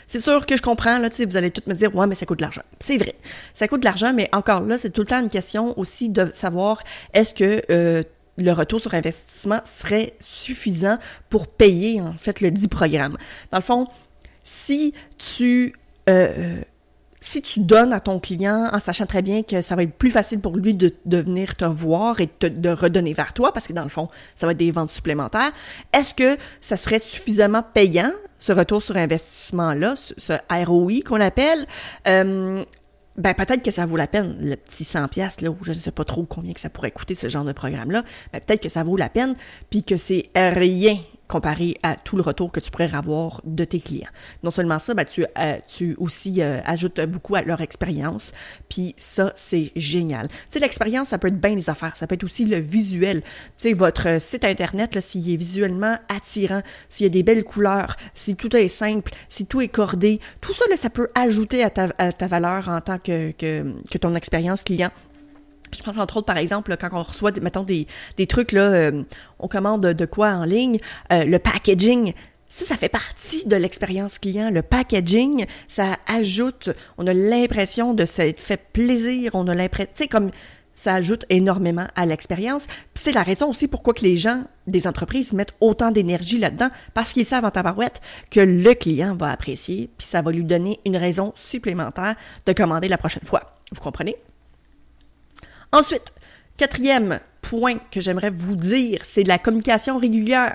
C'est 0.08 0.20
sûr 0.20 0.46
que 0.46 0.56
je 0.56 0.62
comprends, 0.62 0.98
là, 0.98 1.10
tu 1.10 1.24
vous 1.24 1.36
allez 1.36 1.50
tous 1.50 1.68
me 1.68 1.74
dire, 1.74 1.94
ouais, 1.94 2.06
mais 2.06 2.14
ça 2.14 2.26
coûte 2.26 2.38
de 2.38 2.42
l'argent. 2.42 2.62
C'est 2.80 2.96
vrai. 2.96 3.14
Ça 3.52 3.68
coûte 3.68 3.80
de 3.80 3.84
l'argent, 3.84 4.12
mais 4.14 4.28
encore 4.32 4.62
là, 4.62 4.78
c'est 4.78 4.90
tout 4.90 5.02
le 5.02 5.06
temps 5.06 5.20
une 5.20 5.28
question 5.28 5.78
aussi 5.78 6.08
de 6.08 6.30
savoir 6.32 6.82
est-ce 7.12 7.34
que 7.34 7.62
euh, 7.70 8.02
le 8.38 8.52
retour 8.52 8.80
sur 8.80 8.94
investissement 8.94 9.60
serait 9.64 10.14
suffisant 10.18 10.98
pour 11.28 11.46
payer, 11.46 12.00
en 12.00 12.14
fait, 12.14 12.40
le 12.40 12.50
dit 12.50 12.68
programme? 12.68 13.18
Dans 13.52 13.58
le 13.58 13.62
fond, 13.62 13.86
si 14.44 14.94
tu 15.18 15.74
euh, 16.08 16.62
si 17.20 17.42
tu 17.42 17.60
donnes 17.60 17.92
à 17.92 18.00
ton 18.00 18.20
client 18.20 18.68
en 18.72 18.80
sachant 18.80 19.06
très 19.06 19.22
bien 19.22 19.42
que 19.42 19.60
ça 19.60 19.76
va 19.76 19.82
être 19.82 19.94
plus 19.94 20.10
facile 20.10 20.40
pour 20.40 20.56
lui 20.56 20.74
de, 20.74 20.94
venir 21.04 21.56
te 21.56 21.64
voir 21.64 22.20
et 22.20 22.30
de 22.40 22.70
redonner 22.70 23.12
vers 23.12 23.32
toi, 23.32 23.52
parce 23.52 23.66
que 23.66 23.72
dans 23.72 23.82
le 23.82 23.88
fond, 23.88 24.08
ça 24.36 24.46
va 24.46 24.52
être 24.52 24.58
des 24.58 24.70
ventes 24.70 24.90
supplémentaires, 24.90 25.50
est-ce 25.92 26.14
que 26.14 26.36
ça 26.60 26.76
serait 26.76 27.00
suffisamment 27.00 27.62
payant, 27.62 28.12
ce 28.38 28.52
retour 28.52 28.82
sur 28.82 28.96
investissement-là, 28.96 29.94
ce, 29.96 30.32
ROI 30.50 31.00
qu'on 31.04 31.20
appelle? 31.20 31.66
Euh, 32.06 32.64
ben 33.16 33.34
peut-être 33.34 33.64
que 33.64 33.72
ça 33.72 33.84
vaut 33.84 33.96
la 33.96 34.06
peine, 34.06 34.36
le 34.40 34.54
petit 34.54 34.84
100 34.84 35.08
pièces 35.08 35.40
là, 35.40 35.50
où 35.50 35.56
je 35.62 35.72
ne 35.72 35.78
sais 35.78 35.90
pas 35.90 36.04
trop 36.04 36.24
combien 36.24 36.52
que 36.52 36.60
ça 36.60 36.70
pourrait 36.70 36.92
coûter 36.92 37.16
ce 37.16 37.28
genre 37.28 37.44
de 37.44 37.52
programme-là, 37.52 38.04
ben 38.32 38.40
peut-être 38.40 38.62
que 38.62 38.68
ça 38.68 38.84
vaut 38.84 38.96
la 38.96 39.08
peine, 39.08 39.34
puis 39.70 39.82
que 39.82 39.96
c'est 39.96 40.30
rien 40.36 40.98
comparé 41.28 41.76
à 41.82 41.96
tout 41.96 42.16
le 42.16 42.22
retour 42.22 42.50
que 42.50 42.60
tu 42.60 42.70
pourrais 42.70 42.92
avoir 42.94 43.40
de 43.44 43.64
tes 43.64 43.80
clients. 43.80 44.08
Non 44.42 44.50
seulement 44.50 44.78
ça, 44.78 44.94
ben, 44.94 45.04
tu, 45.04 45.24
euh, 45.38 45.58
tu 45.68 45.94
aussi 45.98 46.42
euh, 46.42 46.60
ajoutes 46.64 47.00
beaucoup 47.02 47.36
à 47.36 47.42
leur 47.42 47.60
expérience, 47.60 48.32
puis 48.68 48.94
ça, 48.98 49.32
c'est 49.36 49.70
génial. 49.76 50.28
Tu 50.28 50.34
sais, 50.50 50.58
l'expérience, 50.60 51.08
ça 51.08 51.18
peut 51.18 51.28
être 51.28 51.40
bien 51.40 51.54
des 51.54 51.70
affaires, 51.70 51.96
ça 51.96 52.06
peut 52.06 52.14
être 52.14 52.24
aussi 52.24 52.44
le 52.44 52.56
visuel. 52.58 53.22
Tu 53.22 53.28
sais, 53.58 53.72
votre 53.74 54.20
site 54.20 54.44
Internet, 54.44 55.00
s'il 55.00 55.30
est 55.30 55.36
visuellement 55.36 55.96
attirant, 56.08 56.62
s'il 56.88 57.04
y 57.04 57.06
a 57.06 57.10
des 57.10 57.22
belles 57.22 57.44
couleurs, 57.44 57.96
si 58.14 58.34
tout 58.34 58.56
est 58.56 58.68
simple, 58.68 59.12
si 59.28 59.46
tout 59.46 59.60
est 59.60 59.68
cordé, 59.68 60.20
tout 60.40 60.54
ça, 60.54 60.64
ça 60.76 60.90
peut 60.90 61.08
ajouter 61.14 61.62
à 61.62 61.70
ta, 61.70 61.88
à 61.98 62.12
ta 62.12 62.26
valeur 62.26 62.68
en 62.68 62.80
tant 62.80 62.98
que, 62.98 63.32
que, 63.32 63.74
que 63.90 63.98
ton 63.98 64.14
expérience 64.14 64.62
client. 64.62 64.90
Je 65.76 65.82
pense 65.82 65.96
entre 65.96 66.18
autres, 66.18 66.26
par 66.26 66.38
exemple, 66.38 66.76
quand 66.78 66.88
on 66.92 67.02
reçoit, 67.02 67.32
mettons, 67.40 67.62
des, 67.62 67.86
des 68.16 68.26
trucs, 68.26 68.52
là, 68.52 68.62
euh, 68.62 69.02
on 69.38 69.48
commande 69.48 69.86
de 69.86 70.06
quoi 70.06 70.30
en 70.30 70.44
ligne, 70.44 70.78
euh, 71.12 71.24
le 71.24 71.38
packaging, 71.38 72.12
ça, 72.48 72.64
ça 72.64 72.76
fait 72.76 72.88
partie 72.88 73.46
de 73.46 73.56
l'expérience 73.56 74.18
client. 74.18 74.50
Le 74.50 74.62
packaging, 74.62 75.46
ça 75.68 75.96
ajoute, 76.06 76.70
on 76.96 77.06
a 77.06 77.14
l'impression 77.14 77.94
de 77.94 78.04
s'être 78.04 78.40
fait 78.40 78.60
plaisir, 78.72 79.32
on 79.34 79.46
a 79.48 79.54
l'impression, 79.54 79.92
tu 79.94 80.02
sais, 80.02 80.08
comme 80.08 80.30
ça 80.78 80.94
ajoute 80.94 81.24
énormément 81.28 81.88
à 81.96 82.06
l'expérience. 82.06 82.68
C'est 82.94 83.12
la 83.12 83.24
raison 83.24 83.50
aussi 83.50 83.66
pourquoi 83.66 83.94
que 83.94 84.02
les 84.02 84.16
gens 84.16 84.44
des 84.68 84.86
entreprises 84.86 85.32
mettent 85.32 85.54
autant 85.60 85.90
d'énergie 85.90 86.38
là-dedans, 86.38 86.70
parce 86.94 87.12
qu'ils 87.12 87.26
savent 87.26 87.44
en 87.44 87.50
tabarouette 87.50 88.00
que 88.30 88.40
le 88.40 88.74
client 88.74 89.16
va 89.16 89.30
apprécier, 89.30 89.90
puis 89.98 90.06
ça 90.06 90.22
va 90.22 90.30
lui 90.30 90.44
donner 90.44 90.78
une 90.86 90.96
raison 90.96 91.32
supplémentaire 91.34 92.14
de 92.46 92.52
commander 92.52 92.86
la 92.86 92.96
prochaine 92.96 93.24
fois. 93.24 93.58
Vous 93.72 93.80
comprenez? 93.80 94.16
Ensuite, 95.72 96.12
quatrième 96.56 97.20
point 97.42 97.76
que 97.90 98.00
j'aimerais 98.00 98.30
vous 98.30 98.56
dire, 98.56 99.02
c'est 99.04 99.22
la 99.22 99.38
communication 99.38 99.98
régulière. 99.98 100.54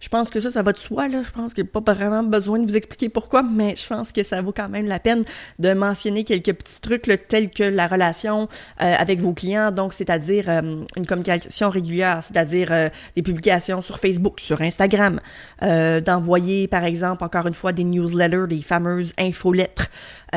Je 0.00 0.08
pense 0.08 0.30
que 0.30 0.40
ça, 0.40 0.50
ça 0.50 0.62
va 0.62 0.72
de 0.72 0.78
soi, 0.78 1.08
là. 1.08 1.22
Je 1.22 1.30
pense 1.30 1.54
qu'il 1.54 1.64
n'y 1.64 1.70
a 1.70 1.80
pas 1.80 1.92
vraiment 1.92 2.22
besoin 2.22 2.58
de 2.58 2.66
vous 2.66 2.76
expliquer 2.76 3.08
pourquoi, 3.08 3.42
mais 3.42 3.74
je 3.76 3.86
pense 3.86 4.12
que 4.12 4.22
ça 4.22 4.40
vaut 4.40 4.52
quand 4.52 4.68
même 4.68 4.86
la 4.86 5.00
peine 5.00 5.24
de 5.58 5.72
mentionner 5.72 6.24
quelques 6.24 6.52
petits 6.52 6.80
trucs, 6.80 7.02
tels 7.28 7.50
que 7.50 7.64
la 7.64 7.86
relation 7.86 8.48
euh, 8.80 8.94
avec 8.96 9.20
vos 9.20 9.32
clients, 9.32 9.72
donc 9.72 9.92
c'est-à-dire 9.92 10.44
euh, 10.48 10.84
une 10.96 11.06
communication 11.06 11.70
régulière, 11.70 12.20
c'est-à-dire 12.22 12.68
euh, 12.70 12.88
des 13.16 13.22
publications 13.22 13.82
sur 13.82 13.98
Facebook, 13.98 14.40
sur 14.40 14.60
Instagram, 14.60 15.20
d'envoyer, 15.60 16.68
par 16.68 16.84
exemple, 16.84 17.24
encore 17.24 17.46
une 17.46 17.54
fois, 17.54 17.72
des 17.72 17.84
newsletters, 17.84 18.46
des 18.48 18.62
fameuses 18.62 19.12
infolettres, 19.18 19.88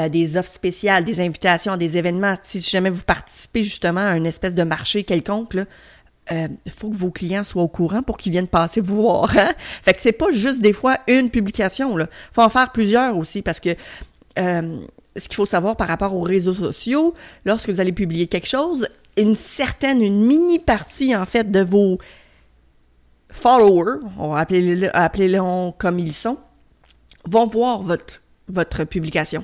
des 0.09 0.37
offres 0.37 0.51
spéciales, 0.51 1.03
des 1.03 1.19
invitations 1.21 1.73
à 1.73 1.77
des 1.77 1.97
événements. 1.97 2.35
Si 2.41 2.59
jamais 2.59 2.89
vous 2.89 3.03
participez 3.03 3.63
justement 3.63 4.01
à 4.01 4.17
une 4.17 4.25
espèce 4.25 4.55
de 4.55 4.63
marché 4.63 5.03
quelconque, 5.03 5.53
là, 5.53 5.65
il 6.31 6.37
euh, 6.37 6.47
faut 6.69 6.89
que 6.89 6.95
vos 6.95 7.11
clients 7.11 7.43
soient 7.43 7.63
au 7.63 7.67
courant 7.67 8.03
pour 8.03 8.17
qu'ils 8.17 8.31
viennent 8.31 8.47
passer 8.47 8.79
vous 8.79 9.01
voir. 9.01 9.37
Hein? 9.37 9.51
Fait 9.57 9.93
que 9.93 10.01
c'est 10.01 10.13
pas 10.13 10.31
juste 10.31 10.61
des 10.61 10.71
fois 10.71 10.97
une 11.07 11.29
publication. 11.29 11.99
Il 11.99 12.07
faut 12.31 12.41
en 12.41 12.49
faire 12.49 12.71
plusieurs 12.71 13.17
aussi 13.17 13.41
parce 13.41 13.59
que 13.59 13.75
euh, 14.39 14.79
ce 15.17 15.27
qu'il 15.27 15.35
faut 15.35 15.45
savoir 15.45 15.75
par 15.75 15.89
rapport 15.89 16.15
aux 16.15 16.21
réseaux 16.21 16.53
sociaux, 16.53 17.13
lorsque 17.43 17.69
vous 17.69 17.81
allez 17.81 17.91
publier 17.91 18.27
quelque 18.27 18.47
chose, 18.47 18.87
une 19.17 19.35
certaine, 19.35 20.01
une 20.01 20.25
mini 20.25 20.59
partie 20.59 21.13
en 21.15 21.25
fait 21.25 21.51
de 21.51 21.61
vos 21.61 21.97
followers, 23.29 23.99
on 24.17 24.29
va 24.29 24.39
appeler-les 24.39 24.87
appeler 24.93 25.37
comme 25.77 25.99
ils 25.99 26.13
sont, 26.13 26.37
vont 27.25 27.45
voir 27.45 27.81
votre, 27.81 28.21
votre 28.47 28.85
publication 28.85 29.43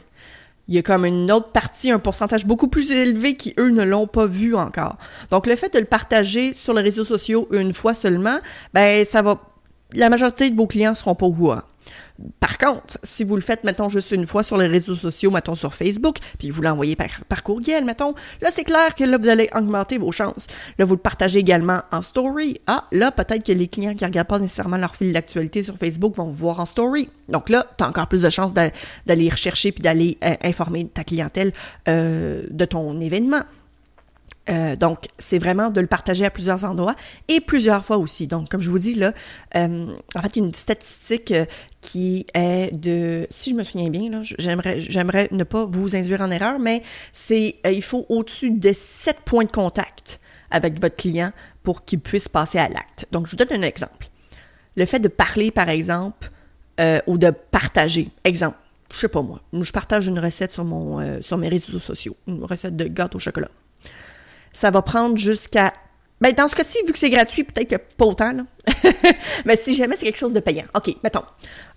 il 0.67 0.75
y 0.75 0.77
a 0.77 0.81
comme 0.81 1.05
une 1.05 1.31
autre 1.31 1.51
partie, 1.51 1.91
un 1.91 1.99
pourcentage 1.99 2.45
beaucoup 2.45 2.67
plus 2.67 2.91
élevé 2.91 3.35
qui, 3.35 3.53
eux, 3.57 3.69
ne 3.69 3.83
l'ont 3.83 4.07
pas 4.07 4.25
vu 4.25 4.55
encore. 4.55 4.97
Donc, 5.31 5.47
le 5.47 5.55
fait 5.55 5.73
de 5.73 5.79
le 5.79 5.85
partager 5.85 6.53
sur 6.53 6.73
les 6.73 6.81
réseaux 6.81 7.05
sociaux 7.05 7.47
une 7.51 7.73
fois 7.73 7.93
seulement, 7.93 8.39
ben, 8.73 9.05
ça 9.05 9.21
va, 9.21 9.41
la 9.93 10.09
majorité 10.09 10.49
de 10.49 10.55
vos 10.55 10.67
clients 10.67 10.93
seront 10.93 11.15
pas 11.15 11.25
au 11.25 11.31
courant. 11.31 11.61
Par 12.39 12.57
contre, 12.57 12.97
si 13.03 13.23
vous 13.23 13.35
le 13.35 13.41
faites, 13.41 13.63
mettons, 13.63 13.89
juste 13.89 14.11
une 14.11 14.25
fois 14.25 14.43
sur 14.43 14.57
les 14.57 14.67
réseaux 14.67 14.95
sociaux, 14.95 15.31
mettons 15.31 15.55
sur 15.55 15.73
Facebook, 15.73 16.17
puis 16.39 16.49
vous 16.49 16.61
l'envoyez 16.61 16.95
par, 16.95 17.43
courriel, 17.43 17.85
mettons, 17.85 18.13
là, 18.41 18.49
c'est 18.51 18.63
clair 18.63 18.95
que 18.95 19.03
là, 19.03 19.17
vous 19.17 19.29
allez 19.29 19.49
augmenter 19.53 19.97
vos 19.97 20.11
chances. 20.11 20.47
Là, 20.77 20.85
vous 20.85 20.95
le 20.95 21.01
partagez 21.01 21.39
également 21.39 21.81
en 21.91 22.01
story. 22.01 22.59
Ah, 22.67 22.85
là, 22.91 23.11
peut-être 23.11 23.45
que 23.45 23.51
les 23.51 23.67
clients 23.67 23.93
qui 23.93 24.03
ne 24.03 24.09
regardent 24.09 24.27
pas 24.27 24.39
nécessairement 24.39 24.77
leur 24.77 24.95
fil 24.95 25.13
d'actualité 25.13 25.63
sur 25.63 25.77
Facebook 25.77 26.15
vont 26.15 26.25
vous 26.25 26.33
voir 26.33 26.59
en 26.59 26.65
story. 26.65 27.09
Donc 27.29 27.49
là, 27.49 27.65
tu 27.77 27.83
as 27.83 27.87
encore 27.87 28.07
plus 28.07 28.21
de 28.21 28.29
chances 28.29 28.53
d'aller 28.53 29.29
rechercher 29.29 29.71
puis 29.71 29.83
d'aller 29.83 30.17
euh, 30.23 30.33
informer 30.43 30.87
ta 30.87 31.03
clientèle 31.03 31.53
euh, 31.87 32.45
de 32.49 32.65
ton 32.65 32.99
événement. 32.99 33.41
Euh, 34.49 34.75
donc, 34.75 35.07
c'est 35.17 35.39
vraiment 35.39 35.69
de 35.69 35.81
le 35.81 35.87
partager 35.87 36.25
à 36.25 36.29
plusieurs 36.29 36.63
endroits 36.63 36.95
et 37.27 37.41
plusieurs 37.41 37.83
fois 37.83 37.97
aussi. 37.97 38.27
Donc, 38.27 38.49
comme 38.49 38.61
je 38.61 38.69
vous 38.69 38.79
dis 38.79 38.95
là, 38.95 39.13
euh, 39.55 39.87
en 40.15 40.21
fait, 40.21 40.35
il 40.35 40.39
y 40.39 40.43
a 40.43 40.47
une 40.47 40.53
statistique 40.53 41.31
euh, 41.31 41.45
qui 41.81 42.25
est 42.33 42.73
de, 42.73 43.27
si 43.29 43.51
je 43.51 43.55
me 43.55 43.63
souviens 43.63 43.89
bien, 43.89 44.09
là, 44.09 44.19
j'aimerais, 44.21 44.79
j'aimerais 44.79 45.27
ne 45.31 45.43
pas 45.43 45.65
vous 45.65 45.95
induire 45.95 46.21
en 46.21 46.31
erreur, 46.31 46.59
mais 46.59 46.81
c'est, 47.13 47.55
il 47.65 47.83
faut 47.83 48.05
au-dessus 48.09 48.51
de 48.51 48.71
7 48.73 49.21
points 49.25 49.45
de 49.45 49.51
contact 49.51 50.19
avec 50.49 50.79
votre 50.79 50.95
client 50.95 51.31
pour 51.63 51.83
qu'il 51.83 51.99
puisse 51.99 52.29
passer 52.29 52.57
à 52.57 52.69
l'acte. 52.69 53.05
Donc, 53.11 53.27
je 53.27 53.31
vous 53.31 53.37
donne 53.37 53.61
un 53.61 53.65
exemple. 53.65 54.07
Le 54.75 54.85
fait 54.85 54.99
de 54.99 55.07
parler, 55.07 55.51
par 55.51 55.69
exemple, 55.69 56.29
ou 57.07 57.17
de 57.17 57.31
partager. 57.31 58.11
Exemple, 58.23 58.55
je 58.93 58.97
sais 58.99 59.07
pas 59.07 59.23
moi, 59.23 59.41
je 59.51 59.71
partage 59.71 60.05
une 60.05 60.19
recette 60.19 60.53
sur 60.53 60.63
mon, 60.63 61.21
sur 61.23 61.39
mes 61.39 61.49
réseaux 61.49 61.79
sociaux, 61.79 62.15
une 62.27 62.43
recette 62.43 62.75
de 62.75 62.85
gâteau 62.85 63.17
au 63.17 63.19
chocolat 63.19 63.49
ça 64.57 64.71
va 64.71 64.81
prendre 64.81 65.17
jusqu'à 65.17 65.71
ben, 66.19 66.33
dans 66.33 66.47
ce 66.47 66.55
cas-ci, 66.55 66.79
vu 66.87 66.91
que 66.91 66.97
c'est 66.97 67.11
gratuit, 67.11 67.43
peut-être 67.43 67.69
que 67.69 67.75
pas 67.75 68.05
autant. 68.05 68.33
Mais 69.45 69.55
si 69.55 69.75
jamais 69.75 69.95
c'est 69.95 70.05
quelque 70.05 70.17
chose 70.17 70.33
de 70.33 70.39
payant. 70.39 70.65
OK, 70.73 70.95
mettons. 71.03 71.21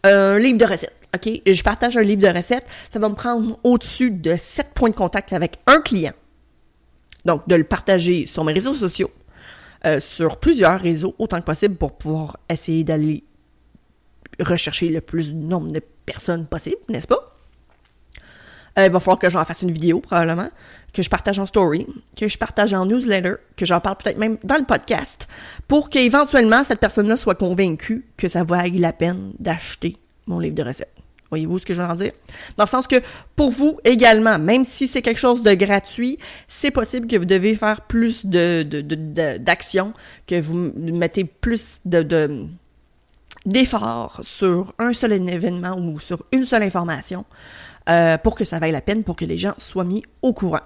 Un 0.03 0.39
livre 0.39 0.57
de 0.57 0.65
recettes. 0.65 0.97
OK? 1.15 1.43
Je 1.45 1.63
partage 1.63 1.99
un 1.99 2.03
livre 2.03 2.23
de 2.23 2.35
recettes. 2.35 2.65
Ça 2.89 2.99
va 2.99 3.11
me 3.11 3.15
prendre 3.15 3.59
au-dessus 3.65 4.11
de 4.11 4.35
7 4.35 4.69
points 4.73 4.89
de 4.89 4.95
contact 4.95 5.35
avec 5.35 5.59
un 5.67 5.83
client. 5.83 6.15
Donc, 7.27 7.47
de 7.49 7.55
le 7.55 7.65
partager 7.65 8.25
sur 8.25 8.45
mes 8.45 8.55
réseaux 8.55 8.73
sociaux, 8.73 9.11
euh, 9.85 10.01
sur 10.01 10.39
plusieurs 10.39 10.81
réseaux, 10.81 11.15
autant 11.19 11.39
que 11.39 11.45
possible, 11.45 11.75
pour 11.75 11.99
pouvoir 11.99 12.39
essayer 12.49 12.83
d'aller 12.83 13.25
rechercher 14.41 14.89
le 14.89 15.03
plus 15.03 15.35
nombre 15.35 15.71
de 15.71 15.83
personnes 16.07 16.47
possible, 16.47 16.81
n'est-ce 16.89 17.07
pas? 17.07 17.30
Euh, 18.79 18.87
il 18.87 18.93
va 18.93 19.01
falloir 19.01 19.19
que 19.19 19.31
j'en 19.31 19.45
fasse 19.45 19.63
une 19.63 19.73
vidéo, 19.73 20.01
probablement, 20.01 20.49
que 20.93 21.03
je 21.03 21.11
partage 21.11 21.39
en 21.39 21.47
story, 21.47 21.87
que 22.17 22.29
je 22.29 22.39
partage 22.39 22.73
en 22.73 22.87
newsletter, 22.87 23.35
que 23.57 23.65
j'en 23.65 23.81
parle 23.81 23.97
peut-être 23.97 24.19
même 24.19 24.39
dans 24.45 24.57
le 24.57 24.65
podcast, 24.65 25.29
pour 25.69 25.91
qu'éventuellement, 25.91 26.65
cette 26.65 26.81
personne-là 26.81 27.17
soit 27.17 27.35
convaincue 27.35 28.05
que 28.17 28.29
ça 28.29 28.45
vaille 28.45 28.79
la 28.79 28.93
peine 28.93 29.33
d'acheter 29.39 29.97
mon 30.27 30.39
livre 30.39 30.55
de 30.55 30.63
recettes. 30.63 30.95
Voyez-vous 31.31 31.61
ce 31.61 31.67
que 31.67 31.75
je 31.75 31.81
veux 31.81 31.89
en 31.89 31.95
dire? 31.95 32.13
Dans 32.57 32.65
le 32.65 32.69
sens 32.69 32.89
que 32.89 33.01
pour 33.37 33.51
vous 33.51 33.79
également, 33.85 34.39
même 34.39 34.65
si 34.65 34.89
c'est 34.89 35.01
quelque 35.01 35.21
chose 35.21 35.45
de 35.45 35.55
gratuit, 35.55 36.19
c'est 36.49 36.73
possible 36.73 37.07
que 37.07 37.17
vous 37.17 37.25
devez 37.25 37.55
faire 37.55 37.83
plus 37.83 38.27
de, 38.27 38.63
d'actions, 39.39 39.93
que 40.27 40.41
vous 40.41 40.73
mettez 40.77 41.25
plus 41.25 41.81
de, 41.85 42.49
d'efforts 43.47 44.21
sur 44.23 44.75
un 44.81 44.93
seul 44.93 45.13
événement 45.13 45.79
ou 45.79 46.01
sur 46.01 46.25
une 46.33 46.45
seule 46.45 46.65
information 46.65 47.25
euh, 47.91 48.19
pour 48.19 48.37
que 48.37 48.45
ça 48.45 48.61
vaille 48.61 48.71
la 48.71 48.81
peine, 48.81 49.03
pour 49.03 49.17
que 49.17 49.25
les 49.25 49.37
gens 49.37 49.55
soient 49.59 49.85
mis 49.85 50.05
au 50.23 50.33
courant. 50.33 50.61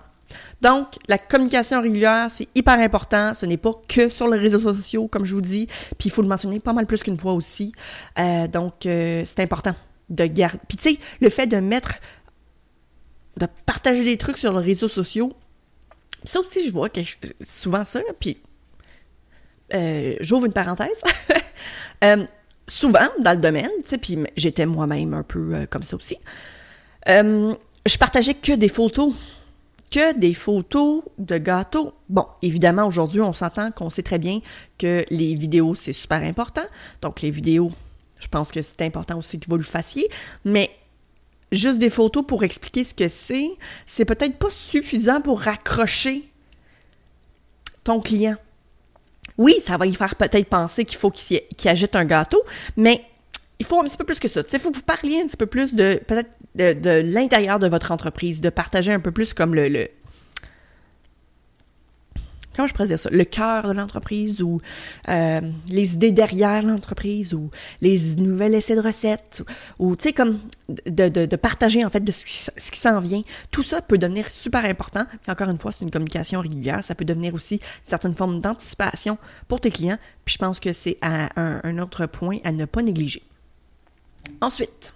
Donc, 0.60 0.96
la 1.08 1.16
communication 1.16 1.80
régulière, 1.80 2.26
c'est 2.30 2.48
hyper 2.54 2.78
important. 2.78 3.32
Ce 3.32 3.46
n'est 3.46 3.56
pas 3.56 3.72
que 3.88 4.10
sur 4.10 4.28
les 4.28 4.38
réseaux 4.38 4.60
sociaux, 4.60 5.08
comme 5.08 5.24
je 5.24 5.34
vous 5.34 5.40
dis. 5.40 5.66
Puis, 5.98 6.08
il 6.08 6.10
faut 6.10 6.22
le 6.22 6.28
mentionner 6.28 6.60
pas 6.60 6.74
mal 6.74 6.86
plus 6.86 7.02
qu'une 7.02 7.18
fois 7.18 7.32
aussi. 7.32 7.72
Euh, 8.18 8.46
donc, 8.46 8.84
euh, 8.84 9.22
c'est 9.24 9.40
important 9.40 9.74
de 10.10 10.26
garder. 10.26 10.58
Puis, 10.68 10.76
tu 10.76 10.90
sais, 10.90 10.98
le 11.20 11.30
fait 11.30 11.46
de 11.46 11.56
mettre, 11.56 11.94
de 13.38 13.46
partager 13.64 14.04
des 14.04 14.18
trucs 14.18 14.36
sur 14.36 14.52
les 14.58 14.64
réseaux 14.64 14.88
sociaux, 14.88 15.32
ça 16.24 16.40
aussi, 16.40 16.66
je 16.66 16.72
vois 16.72 16.88
souvent 17.46 17.84
ça. 17.84 18.00
Puis, 18.20 18.38
j'ouvre 20.20 20.44
une 20.44 20.52
parenthèse. 20.52 21.02
souvent, 22.66 23.08
dans 23.20 23.32
le 23.32 23.40
domaine, 23.40 23.70
tu 23.82 23.90
sais, 23.90 23.98
puis 23.98 24.18
j'étais 24.36 24.66
moi-même 24.66 25.14
un 25.14 25.22
peu 25.22 25.66
comme 25.70 25.82
ça 25.82 25.96
aussi 25.96 26.18
Euh, 27.08 27.54
je 27.86 27.98
partageais 27.98 28.34
que 28.34 28.52
des 28.52 28.68
photos. 28.68 29.14
Que 29.90 30.16
des 30.16 30.34
photos 30.34 31.02
de 31.18 31.38
gâteaux. 31.38 31.92
Bon, 32.08 32.26
évidemment, 32.42 32.86
aujourd'hui, 32.86 33.20
on 33.20 33.32
s'entend 33.32 33.70
qu'on 33.70 33.90
sait 33.90 34.02
très 34.02 34.18
bien 34.18 34.40
que 34.78 35.04
les 35.10 35.34
vidéos, 35.34 35.74
c'est 35.74 35.92
super 35.92 36.22
important. 36.22 36.64
Donc, 37.00 37.20
les 37.20 37.30
vidéos, 37.30 37.70
je 38.18 38.28
pense 38.28 38.50
que 38.50 38.62
c'est 38.62 38.82
important 38.82 39.18
aussi 39.18 39.38
que 39.38 39.46
vous 39.48 39.56
le 39.56 39.62
fassiez. 39.62 40.08
Mais 40.44 40.70
juste 41.52 41.78
des 41.78 41.90
photos 41.90 42.24
pour 42.26 42.42
expliquer 42.42 42.84
ce 42.84 42.94
que 42.94 43.08
c'est, 43.08 43.50
c'est 43.86 44.04
peut-être 44.04 44.36
pas 44.36 44.50
suffisant 44.50 45.20
pour 45.20 45.40
raccrocher 45.40 46.28
ton 47.84 48.00
client. 48.00 48.36
Oui, 49.38 49.54
ça 49.62 49.76
va 49.76 49.86
y 49.86 49.94
faire 49.94 50.16
peut-être 50.16 50.48
penser 50.48 50.84
qu'il 50.84 50.98
faut 50.98 51.10
qu'il 51.10 51.40
ajoute 51.66 51.96
un 51.96 52.04
gâteau, 52.04 52.42
mais 52.76 53.04
il 53.58 53.66
faut 53.66 53.80
un 53.80 53.84
petit 53.84 53.96
peu 53.96 54.04
plus 54.04 54.18
que 54.18 54.28
ça. 54.28 54.42
Il 54.52 54.58
faut 54.58 54.70
que 54.70 54.76
vous 54.76 54.82
parliez 54.82 55.20
un 55.20 55.26
petit 55.26 55.36
peu 55.36 55.46
plus 55.46 55.74
de 55.74 56.00
peut-être 56.06 56.30
de, 56.56 57.00
l'intérieur 57.04 57.58
de 57.58 57.68
votre 57.68 57.92
entreprise, 57.92 58.40
de 58.40 58.50
partager 58.50 58.92
un 58.92 59.00
peu 59.00 59.12
plus 59.12 59.34
comme 59.34 59.54
le, 59.54 59.68
le 59.68 59.88
comment 62.54 62.68
je 62.68 62.72
pourrais 62.72 62.86
dire 62.86 62.98
ça, 62.98 63.10
le 63.10 63.24
cœur 63.24 63.66
de 63.66 63.72
l'entreprise 63.72 64.40
ou 64.40 64.60
euh, 65.08 65.40
les 65.68 65.94
idées 65.94 66.12
derrière 66.12 66.62
l'entreprise 66.62 67.34
ou 67.34 67.50
les 67.80 67.98
nouvelles 68.16 68.54
essais 68.54 68.76
de 68.76 68.80
recettes 68.80 69.42
ou, 69.80 69.96
tu 69.96 70.04
sais, 70.04 70.12
comme 70.12 70.38
de, 70.86 71.08
de, 71.08 71.36
partager 71.36 71.84
en 71.84 71.90
fait 71.90 72.00
de 72.00 72.12
ce 72.12 72.24
qui, 72.70 72.78
s'en 72.78 73.00
vient. 73.00 73.22
Tout 73.50 73.64
ça 73.64 73.82
peut 73.82 73.98
devenir 73.98 74.30
super 74.30 74.64
important. 74.64 75.04
Puis 75.22 75.32
encore 75.32 75.48
une 75.48 75.58
fois, 75.58 75.72
c'est 75.72 75.84
une 75.84 75.90
communication 75.90 76.40
régulière. 76.40 76.84
Ça 76.84 76.94
peut 76.94 77.04
devenir 77.04 77.34
aussi 77.34 77.56
une 77.56 77.60
certaine 77.84 78.14
forme 78.14 78.40
d'anticipation 78.40 79.18
pour 79.48 79.60
tes 79.60 79.72
clients. 79.72 79.98
Puis 80.24 80.34
je 80.34 80.38
pense 80.38 80.60
que 80.60 80.72
c'est 80.72 80.98
un 81.02 81.78
autre 81.78 82.06
point 82.06 82.38
à 82.44 82.52
ne 82.52 82.66
pas 82.66 82.82
négliger. 82.82 83.22
Ensuite, 84.40 84.92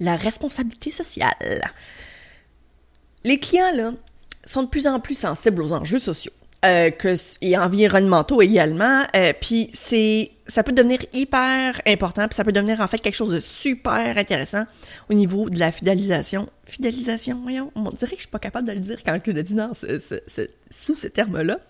la 0.00 0.16
responsabilité 0.16 0.90
sociale. 0.90 1.70
Les 3.24 3.38
clients, 3.38 3.72
là, 3.72 3.92
sont 4.44 4.62
de 4.62 4.68
plus 4.68 4.86
en 4.86 5.00
plus 5.00 5.16
sensibles 5.16 5.62
aux 5.62 5.72
enjeux 5.72 5.98
sociaux. 5.98 6.32
Euh, 6.64 6.90
que, 6.90 7.16
et 7.42 7.56
environnementaux 7.56 8.40
également. 8.40 9.02
Euh, 9.14 9.32
puis 9.38 9.70
c'est, 9.74 10.32
ça 10.48 10.62
peut 10.62 10.72
devenir 10.72 10.98
hyper 11.12 11.80
important, 11.86 12.26
puis 12.26 12.34
ça 12.34 12.44
peut 12.44 12.52
devenir 12.52 12.80
en 12.80 12.88
fait 12.88 12.98
quelque 12.98 13.14
chose 13.14 13.34
de 13.34 13.40
super 13.40 14.16
intéressant 14.16 14.64
au 15.10 15.14
niveau 15.14 15.50
de 15.50 15.58
la 15.58 15.70
fidélisation. 15.70 16.48
Fidélisation, 16.64 17.38
voyons, 17.42 17.70
on 17.74 17.82
dirait 17.90 18.12
que 18.12 18.16
je 18.16 18.22
suis 18.22 18.28
pas 18.28 18.38
capable 18.38 18.66
de 18.66 18.72
le 18.72 18.80
dire 18.80 18.98
quand 19.04 19.16
je 19.24 19.30
le 19.30 19.42
dis 19.42 19.54
dans 19.54 19.72
sous 19.74 20.96
ce 20.96 21.06
terme-là. 21.06 21.60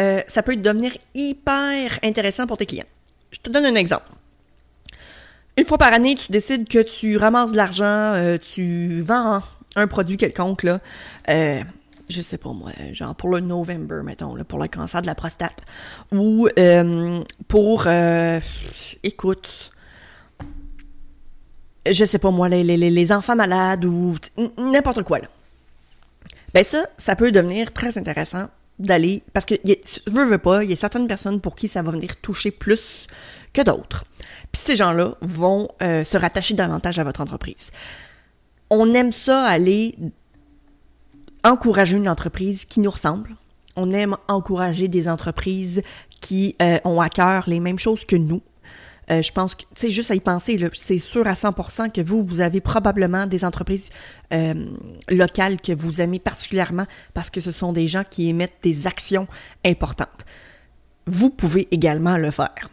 Euh, 0.00 0.22
ça 0.26 0.42
peut 0.42 0.56
devenir 0.56 0.96
hyper 1.14 1.98
intéressant 2.02 2.46
pour 2.46 2.56
tes 2.56 2.66
clients. 2.66 2.86
Je 3.30 3.38
te 3.40 3.50
donne 3.50 3.64
un 3.66 3.74
exemple. 3.74 4.08
Une 5.58 5.64
fois 5.64 5.78
par 5.78 5.92
année, 5.92 6.14
tu 6.14 6.32
décides 6.32 6.66
que 6.68 6.78
tu 6.78 7.16
ramasses 7.18 7.52
de 7.52 7.56
l'argent, 7.56 7.84
euh, 7.84 8.38
tu 8.38 9.02
vends 9.02 9.42
un 9.76 9.86
produit 9.86 10.16
quelconque, 10.16 10.62
là, 10.62 10.80
euh, 11.28 11.62
je 12.08 12.20
sais 12.20 12.38
pas 12.38 12.52
moi, 12.52 12.72
genre 12.92 13.14
pour 13.14 13.30
le 13.30 13.40
November, 13.40 14.00
mettons, 14.02 14.34
pour 14.44 14.58
le 14.58 14.68
cancer 14.68 15.02
de 15.02 15.06
la 15.06 15.14
prostate, 15.14 15.62
ou 16.10 16.48
pour, 17.48 17.86
écoute, 19.02 19.72
je 21.90 22.04
sais 22.04 22.18
pas 22.18 22.30
moi, 22.30 22.48
les, 22.48 22.64
les, 22.64 22.76
les 22.76 23.12
enfants 23.12 23.36
malades, 23.36 23.84
ou 23.84 24.14
n'importe 24.58 25.02
quoi. 25.02 25.20
Ben 26.52 26.64
ça, 26.64 26.86
ça 26.98 27.16
peut 27.16 27.32
devenir 27.32 27.72
très 27.72 27.96
intéressant 27.96 28.48
d'aller, 28.78 29.22
parce 29.32 29.46
que 29.46 29.54
veux, 30.06 30.24
veux 30.24 30.38
pas, 30.38 30.64
il 30.64 30.70
y 30.70 30.72
a 30.72 30.76
certaines 30.76 31.06
personnes 31.06 31.40
pour 31.40 31.54
qui 31.54 31.68
ça 31.68 31.82
va 31.82 31.90
venir 31.90 32.16
toucher 32.16 32.50
plus 32.50 33.06
que 33.52 33.62
d'autres. 33.62 34.04
Puis 34.50 34.62
ces 34.62 34.76
gens-là 34.76 35.14
vont 35.20 35.68
euh, 35.82 36.04
se 36.04 36.16
rattacher 36.16 36.54
davantage 36.54 36.98
à 36.98 37.04
votre 37.04 37.20
entreprise. 37.20 37.70
On 38.70 38.94
aime 38.94 39.12
ça 39.12 39.44
aller 39.44 39.96
encourager 41.44 41.96
une 41.96 42.08
entreprise 42.08 42.64
qui 42.64 42.80
nous 42.80 42.90
ressemble. 42.90 43.36
On 43.76 43.90
aime 43.90 44.16
encourager 44.28 44.88
des 44.88 45.08
entreprises 45.08 45.82
qui 46.20 46.56
euh, 46.62 46.78
ont 46.84 47.00
à 47.00 47.08
cœur 47.08 47.44
les 47.46 47.60
mêmes 47.60 47.78
choses 47.78 48.04
que 48.04 48.16
nous. 48.16 48.42
Euh, 49.10 49.22
je 49.22 49.32
pense 49.32 49.54
que, 49.54 49.62
c'est 49.74 49.90
juste 49.90 50.10
à 50.10 50.14
y 50.14 50.20
penser, 50.20 50.58
c'est 50.74 50.98
sûr 50.98 51.26
à 51.26 51.34
100% 51.34 51.90
que 51.90 52.00
vous, 52.00 52.24
vous 52.24 52.40
avez 52.40 52.60
probablement 52.60 53.26
des 53.26 53.44
entreprises 53.44 53.90
euh, 54.32 54.54
locales 55.08 55.60
que 55.60 55.72
vous 55.72 56.00
aimez 56.00 56.18
particulièrement 56.18 56.86
parce 57.14 57.30
que 57.30 57.40
ce 57.40 57.52
sont 57.52 57.72
des 57.72 57.88
gens 57.88 58.04
qui 58.08 58.28
émettent 58.28 58.58
des 58.62 58.86
actions 58.86 59.26
importantes. 59.64 60.24
Vous 61.06 61.30
pouvez 61.30 61.66
également 61.72 62.16
le 62.16 62.30
faire. 62.30 62.68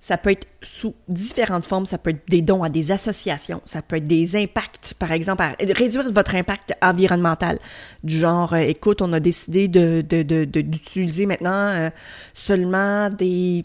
Ça 0.00 0.16
peut 0.16 0.30
être 0.30 0.48
sous 0.62 0.94
différentes 1.08 1.66
formes, 1.66 1.84
ça 1.84 1.98
peut 1.98 2.10
être 2.10 2.28
des 2.28 2.40
dons 2.40 2.62
à 2.62 2.70
des 2.70 2.92
associations, 2.92 3.60
ça 3.66 3.82
peut 3.82 3.96
être 3.96 4.06
des 4.06 4.36
impacts, 4.36 4.94
par 4.94 5.12
exemple, 5.12 5.44
réduire 5.60 6.10
votre 6.12 6.34
impact 6.34 6.72
environnemental. 6.80 7.58
Du 8.02 8.18
genre, 8.18 8.54
euh, 8.54 8.58
écoute, 8.58 9.02
on 9.02 9.12
a 9.12 9.20
décidé 9.20 9.68
de, 9.68 10.00
d'utiliser 10.00 11.26
maintenant 11.26 11.90
seulement 12.32 13.10
des 13.10 13.64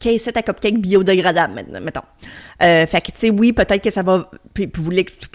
caissette 0.00 0.36
à 0.36 0.42
cupcake 0.42 0.80
biodégradable, 0.80 1.62
mettons. 1.82 2.00
Euh, 2.62 2.86
fait 2.86 3.00
que, 3.00 3.12
tu 3.12 3.18
sais, 3.18 3.30
oui, 3.30 3.52
peut-être 3.52 3.82
que 3.82 3.90
ça 3.90 4.02
va... 4.02 4.30
Puis, 4.54 4.70
vous, 4.74 4.90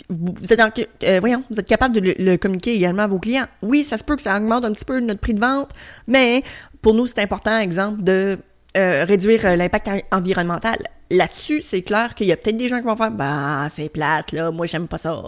vous, 0.10 0.54
êtes 0.54 0.89
euh, 1.04 1.19
voyons, 1.19 1.43
vous 1.49 1.60
êtes 1.60 1.67
capable 1.67 2.01
de 2.01 2.15
le, 2.17 2.38
communiquer 2.38 2.73
également 2.73 3.04
à 3.04 3.08
vos 3.08 3.19
clients. 3.19 3.45
Oui, 3.62 3.86
ça 3.86 3.97
se 3.97 4.04
peut 4.04 4.15
que 4.15 4.21
ça 4.21 4.36
augmente 4.36 4.65
un 4.65 4.73
petit 4.73 4.84
peu 4.84 4.99
notre 4.99 5.21
prix 5.21 5.34
de 5.34 5.39
vente, 5.39 5.69
mais 6.08 6.41
pour 6.82 6.93
nous, 6.93 7.08
c'est 7.08 7.19
important, 7.19 7.58
exemple, 7.58 8.04
de 8.04 8.38
euh, 8.75 9.06
réduire 9.06 9.56
l'impact 9.56 9.89
environnemental. 10.12 10.78
Là-dessus, 11.12 11.62
c'est 11.62 11.84
clair 11.84 12.15
qu'il 12.15 12.28
y 12.28 12.32
a 12.32 12.38
peut-être 12.38 12.58
des 12.58 12.67
gens 12.67 12.80
qui 12.80 12.86
vont 12.86 12.95
faire 12.95 13.12
«Bah, 13.12 13.67
c'est 13.69 13.89
plate, 13.89 14.32
là, 14.32 14.49
moi, 14.49 14.65
j'aime 14.65 14.88
pas 14.88 14.97
ça, 14.97 15.21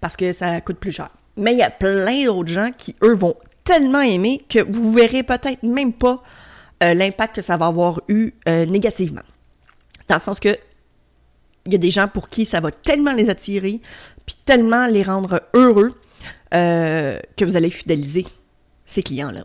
parce 0.00 0.16
que 0.16 0.32
ça 0.32 0.60
coûte 0.60 0.78
plus 0.78 0.92
cher.» 0.92 1.08
Mais 1.36 1.52
il 1.52 1.58
y 1.58 1.62
a 1.62 1.70
plein 1.70 2.24
d'autres 2.24 2.50
gens 2.50 2.70
qui, 2.76 2.96
eux, 3.02 3.14
vont 3.14 3.36
tellement 3.64 4.00
aimer 4.00 4.42
que 4.48 4.58
vous 4.58 4.92
verrez 4.92 5.22
peut-être 5.22 5.62
même 5.62 5.92
pas 5.92 6.22
euh, 6.82 6.94
l'impact 6.94 7.36
que 7.36 7.42
ça 7.42 7.56
va 7.56 7.66
avoir 7.66 8.00
eu 8.08 8.32
euh, 8.48 8.66
négativement. 8.66 9.22
Dans 10.08 10.16
le 10.16 10.20
sens 10.20 10.40
que 10.40 10.56
il 11.64 11.72
y 11.72 11.76
a 11.76 11.78
des 11.78 11.92
gens 11.92 12.08
pour 12.08 12.28
qui 12.28 12.44
ça 12.44 12.60
va 12.60 12.72
tellement 12.72 13.12
les 13.12 13.30
attirer, 13.30 13.80
puis 14.26 14.36
tellement 14.44 14.86
les 14.86 15.04
rendre 15.04 15.42
heureux, 15.54 15.94
euh, 16.54 17.18
que 17.36 17.44
vous 17.44 17.56
allez 17.56 17.70
fidéliser 17.70 18.26
ces 18.84 19.02
clients-là. 19.02 19.44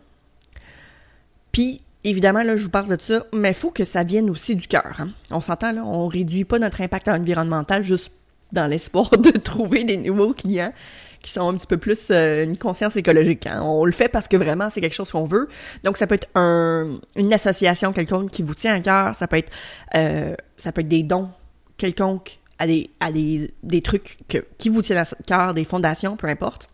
Puis, 1.52 1.80
évidemment, 2.04 2.42
là, 2.42 2.56
je 2.56 2.64
vous 2.64 2.70
parle 2.70 2.96
de 2.96 3.00
ça, 3.00 3.24
mais 3.32 3.50
il 3.50 3.54
faut 3.54 3.70
que 3.70 3.84
ça 3.84 4.04
vienne 4.04 4.30
aussi 4.30 4.56
du 4.56 4.66
cœur. 4.66 4.96
Hein. 4.98 5.10
On 5.30 5.40
s'entend, 5.40 5.72
là, 5.72 5.84
on 5.84 6.06
réduit 6.06 6.44
pas 6.44 6.58
notre 6.58 6.80
impact 6.80 7.08
environnemental 7.08 7.82
juste 7.82 8.12
dans 8.52 8.66
l'espoir 8.66 9.10
de 9.18 9.30
trouver 9.30 9.84
des 9.84 9.96
nouveaux 9.96 10.34
clients 10.34 10.72
qui 11.28 11.34
sont 11.34 11.46
un 11.46 11.54
petit 11.54 11.66
peu 11.66 11.76
plus 11.76 12.08
euh, 12.10 12.44
une 12.44 12.56
conscience 12.56 12.96
écologique. 12.96 13.46
Hein. 13.46 13.60
On 13.62 13.84
le 13.84 13.92
fait 13.92 14.08
parce 14.08 14.28
que 14.28 14.36
vraiment 14.36 14.70
c'est 14.70 14.80
quelque 14.80 14.94
chose 14.94 15.12
qu'on 15.12 15.26
veut. 15.26 15.48
Donc 15.84 15.98
ça 15.98 16.06
peut 16.06 16.14
être 16.14 16.28
un, 16.34 16.98
une 17.16 17.32
association 17.32 17.92
quelconque 17.92 18.30
qui 18.30 18.42
vous 18.42 18.54
tient 18.54 18.74
à 18.74 18.80
cœur, 18.80 19.14
ça 19.14 19.28
peut 19.28 19.36
être 19.36 19.52
euh, 19.94 20.34
ça 20.56 20.72
peut 20.72 20.80
être 20.80 20.88
des 20.88 21.02
dons 21.02 21.28
quelconques 21.76 22.38
à 22.58 22.66
des 22.66 22.90
des, 23.62 23.82
trucs 23.82 24.18
qui 24.56 24.68
vous 24.70 24.82
tiennent 24.82 24.98
à 24.98 25.06
cœur, 25.26 25.54
des 25.54 25.64
fondations, 25.64 26.16
peu 26.16 26.28
importe. 26.28 26.70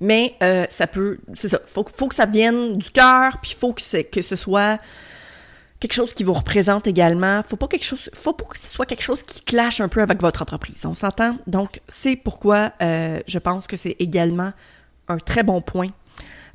Mais 0.00 0.34
euh, 0.42 0.66
ça 0.68 0.86
peut, 0.86 1.18
c'est 1.32 1.48
ça, 1.48 1.60
faut, 1.66 1.86
faut 1.96 2.08
que 2.08 2.14
ça 2.14 2.26
vienne 2.26 2.76
du 2.76 2.90
cœur, 2.90 3.38
puis 3.40 3.56
faut 3.58 3.72
que, 3.72 4.02
que 4.02 4.22
ce 4.22 4.36
soit 4.36 4.78
quelque 5.84 5.92
chose 5.92 6.14
qui 6.14 6.24
vous 6.24 6.32
représente 6.32 6.86
également. 6.86 7.42
Faut 7.46 7.58
pas 7.58 7.68
quelque 7.68 7.84
chose, 7.84 8.08
faut 8.14 8.32
pas 8.32 8.46
que 8.46 8.58
ce 8.58 8.70
soit 8.70 8.86
quelque 8.86 9.02
chose 9.02 9.22
qui 9.22 9.42
clash 9.42 9.82
un 9.82 9.88
peu 9.88 10.00
avec 10.00 10.18
votre 10.22 10.40
entreprise. 10.40 10.86
On 10.86 10.94
s'entend? 10.94 11.36
Donc, 11.46 11.82
c'est 11.88 12.16
pourquoi 12.16 12.72
euh, 12.80 13.20
je 13.26 13.38
pense 13.38 13.66
que 13.66 13.76
c'est 13.76 13.94
également 13.98 14.54
un 15.08 15.18
très 15.18 15.42
bon 15.42 15.60
point. 15.60 15.90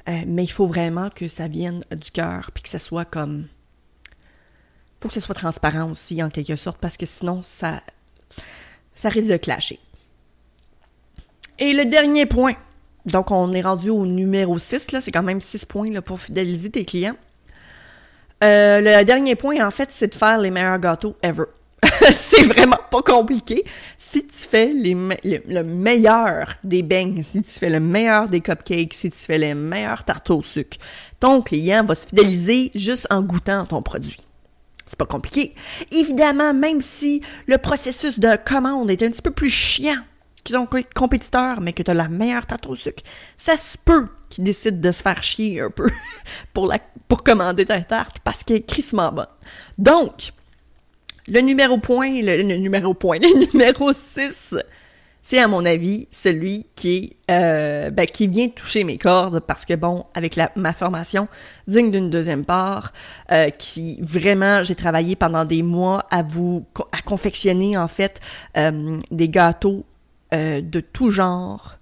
Euh, 0.07 0.21
mais 0.25 0.45
il 0.45 0.51
faut 0.51 0.65
vraiment 0.65 1.11
que 1.11 1.27
ça 1.27 1.47
vienne 1.47 1.85
du 1.91 2.09
cœur, 2.09 2.49
puis 2.55 2.63
que 2.63 2.69
ça 2.69 2.79
soit 2.79 3.05
comme, 3.05 3.45
faut 4.99 5.09
que 5.09 5.13
ce 5.13 5.19
soit 5.19 5.35
transparent 5.35 5.91
aussi 5.91 6.23
en 6.23 6.31
quelque 6.31 6.55
sorte, 6.55 6.79
parce 6.79 6.97
que 6.97 7.05
sinon 7.05 7.41
ça, 7.43 7.83
ça 8.95 9.09
risque 9.09 9.29
de 9.29 9.37
clasher. 9.37 9.79
Et 11.59 11.73
le 11.73 11.85
dernier 11.85 12.25
point. 12.25 12.55
Donc, 13.05 13.29
on 13.29 13.53
est 13.53 13.61
rendu 13.61 13.91
au 13.91 14.07
numéro 14.07 14.57
6, 14.57 14.91
là. 14.91 15.01
C'est 15.01 15.11
quand 15.11 15.23
même 15.23 15.39
6 15.39 15.65
points 15.65 15.91
là, 15.91 16.01
pour 16.01 16.19
fidéliser 16.19 16.71
tes 16.71 16.83
clients. 16.83 17.15
Euh, 18.43 18.79
le 18.79 19.03
dernier 19.03 19.35
point, 19.35 19.65
en 19.65 19.71
fait, 19.71 19.89
c'est 19.91 20.07
de 20.07 20.15
faire 20.15 20.37
les 20.37 20.51
meilleurs 20.51 20.79
gâteaux 20.79 21.15
ever. 21.21 21.45
c'est 22.13 22.43
vraiment 22.43 22.79
pas 22.89 23.01
compliqué. 23.01 23.63
Si 23.97 24.25
tu 24.25 24.37
fais 24.37 24.67
les 24.67 24.93
le, 24.93 25.63
meilleur 25.63 26.55
des 26.63 26.83
beignes, 26.83 27.23
si 27.23 27.41
tu 27.41 27.51
fais 27.51 27.69
le 27.69 27.79
meilleur 27.79 28.27
des 28.27 28.41
cupcakes, 28.41 28.93
si 28.93 29.09
tu 29.09 29.17
fais 29.17 29.37
les 29.37 29.53
meilleurs 29.53 30.03
tartes 30.03 30.29
au 30.29 30.41
sucre, 30.41 30.77
ton 31.19 31.41
client 31.41 31.83
va 31.83 31.95
se 31.95 32.07
fidéliser 32.07 32.71
juste 32.75 33.07
en 33.09 33.21
goûtant 33.21 33.65
ton 33.65 33.81
produit. 33.81 34.17
C'est 34.87 34.97
pas 34.97 35.05
compliqué. 35.05 35.53
Évidemment, 35.91 36.53
même 36.53 36.81
si 36.81 37.21
le 37.47 37.57
processus 37.57 38.19
de 38.19 38.35
commande 38.43 38.89
est 38.89 39.03
un 39.03 39.09
petit 39.09 39.21
peu 39.21 39.31
plus 39.31 39.51
chiant 39.51 40.01
que 40.43 40.53
ton 40.53 40.67
compétiteur, 40.95 41.61
mais 41.61 41.73
que 41.73 41.83
tu 41.83 41.91
as 41.91 41.93
la 41.93 42.07
meilleure 42.07 42.47
tarte 42.47 42.65
au 42.67 42.75
sucre, 42.75 43.03
ça 43.37 43.55
se 43.55 43.77
peut 43.77 44.07
qu'il 44.29 44.43
décide 44.43 44.79
de 44.79 44.91
se 44.91 45.01
faire 45.01 45.21
chier 45.23 45.61
un 45.61 45.69
peu 45.69 45.89
pour, 46.53 46.71
pour 47.07 47.23
commander 47.23 47.65
ta 47.65 47.81
tarte 47.81 48.19
parce 48.23 48.43
qu'elle 48.43 48.57
est 48.57 48.67
crissement 48.67 49.11
bonne. 49.11 49.27
Donc, 49.77 50.31
Le 51.27 51.41
numéro 51.41 51.77
point, 51.77 52.21
le, 52.21 52.41
numéro 52.57 52.93
point, 52.93 53.19
le 53.21 53.51
numéro 53.51 53.91
6, 53.93 54.55
c'est 55.29 55.37
à 55.37 55.47
mon 55.47 55.63
avis 55.63 56.07
celui 56.11 56.65
qui 56.75 57.15
euh, 57.29 57.91
ben, 57.91 58.07
qui 58.07 58.27
vient 58.27 58.49
toucher 58.49 58.83
mes 58.83 58.97
cordes 58.97 59.39
parce 59.41 59.63
que 59.63 59.75
bon 59.75 60.05
avec 60.15 60.35
la, 60.35 60.51
ma 60.55 60.73
formation 60.73 61.27
digne 61.67 61.91
d'une 61.91 62.09
deuxième 62.09 62.45
part 62.45 62.93
euh, 63.31 63.51
qui 63.51 63.99
vraiment 64.01 64.63
j'ai 64.63 64.73
travaillé 64.73 65.15
pendant 65.15 65.45
des 65.45 65.61
mois 65.61 66.07
à 66.09 66.23
vous 66.23 66.65
à 66.91 67.03
confectionner 67.03 67.77
en 67.77 67.87
fait 67.87 68.21
euh, 68.57 68.97
des 69.11 69.29
gâteaux 69.29 69.85
de 70.31 70.79
tout 70.79 71.09
genre 71.09 71.79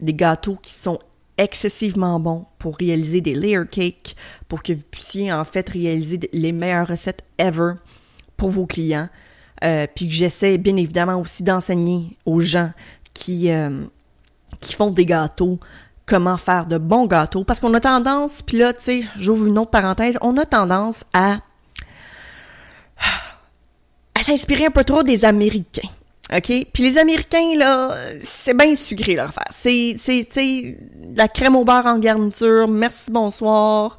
des 0.00 0.14
gâteaux 0.14 0.58
qui 0.60 0.72
sont 0.72 0.98
excessivement 1.38 2.18
bons 2.20 2.46
pour 2.58 2.76
réaliser 2.76 3.20
des 3.20 3.34
layer 3.34 3.66
cakes 3.70 4.16
pour 4.48 4.62
que 4.62 4.72
vous 4.72 4.84
puissiez 4.90 5.32
en 5.32 5.44
fait 5.44 5.68
réaliser 5.68 6.20
les 6.32 6.52
meilleures 6.52 6.88
recettes 6.88 7.24
ever 7.38 7.72
pour 8.36 8.50
vos 8.50 8.66
clients 8.66 9.08
euh, 9.64 9.86
puis 9.94 10.06
que 10.08 10.14
j'essaie 10.14 10.58
bien 10.58 10.76
évidemment 10.76 11.20
aussi 11.20 11.42
d'enseigner 11.42 12.16
aux 12.26 12.40
gens 12.40 12.70
qui, 13.14 13.50
euh, 13.50 13.84
qui 14.60 14.74
font 14.74 14.90
des 14.90 15.06
gâteaux 15.06 15.58
comment 16.04 16.36
faire 16.36 16.66
de 16.66 16.78
bons 16.78 17.06
gâteaux. 17.06 17.44
Parce 17.44 17.60
qu'on 17.60 17.74
a 17.74 17.80
tendance, 17.80 18.42
puis 18.42 18.58
là, 18.58 18.72
tu 18.72 18.84
sais, 18.84 19.00
j'ouvre 19.18 19.46
une 19.46 19.58
autre 19.58 19.70
parenthèse, 19.70 20.16
on 20.20 20.36
a 20.36 20.46
tendance 20.46 21.04
à, 21.12 21.38
à 24.14 24.22
s'inspirer 24.22 24.66
un 24.66 24.70
peu 24.70 24.84
trop 24.84 25.02
des 25.02 25.24
Américains. 25.24 25.88
OK? 26.34 26.66
Puis 26.72 26.82
les 26.82 26.98
Américains, 26.98 27.54
là, 27.56 27.96
c'est 28.24 28.56
bien 28.56 28.74
sucré 28.74 29.14
leur 29.14 29.32
faire. 29.32 29.46
C'est, 29.50 29.96
c'est, 29.98 30.78
la 31.14 31.28
crème 31.28 31.56
au 31.56 31.64
beurre 31.64 31.86
en 31.86 31.98
garniture, 31.98 32.66
merci, 32.66 33.10
bonsoir. 33.10 33.98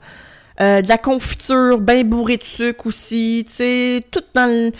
Euh, 0.60 0.82
de 0.82 0.88
la 0.88 0.98
confiture 0.98 1.78
bien 1.78 2.04
bourrée 2.04 2.38
de 2.38 2.44
sucre 2.44 2.88
aussi, 2.88 3.46
tu 3.48 4.02
tout 4.12 4.24
dans 4.34 4.48
le 4.48 4.72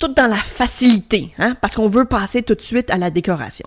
tout 0.00 0.08
dans 0.08 0.26
la 0.26 0.36
facilité, 0.36 1.32
hein, 1.38 1.54
parce 1.60 1.76
qu'on 1.76 1.86
veut 1.86 2.06
passer 2.06 2.42
tout 2.42 2.54
de 2.54 2.62
suite 2.62 2.90
à 2.90 2.96
la 2.96 3.10
décoration. 3.10 3.66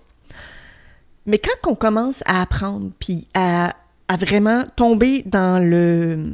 Mais 1.26 1.38
quand 1.38 1.70
on 1.70 1.74
commence 1.74 2.22
à 2.26 2.42
apprendre, 2.42 2.90
puis 2.98 3.28
à, 3.34 3.72
à 4.08 4.16
vraiment 4.16 4.64
tomber 4.76 5.22
dans 5.24 5.62
le... 5.62 6.32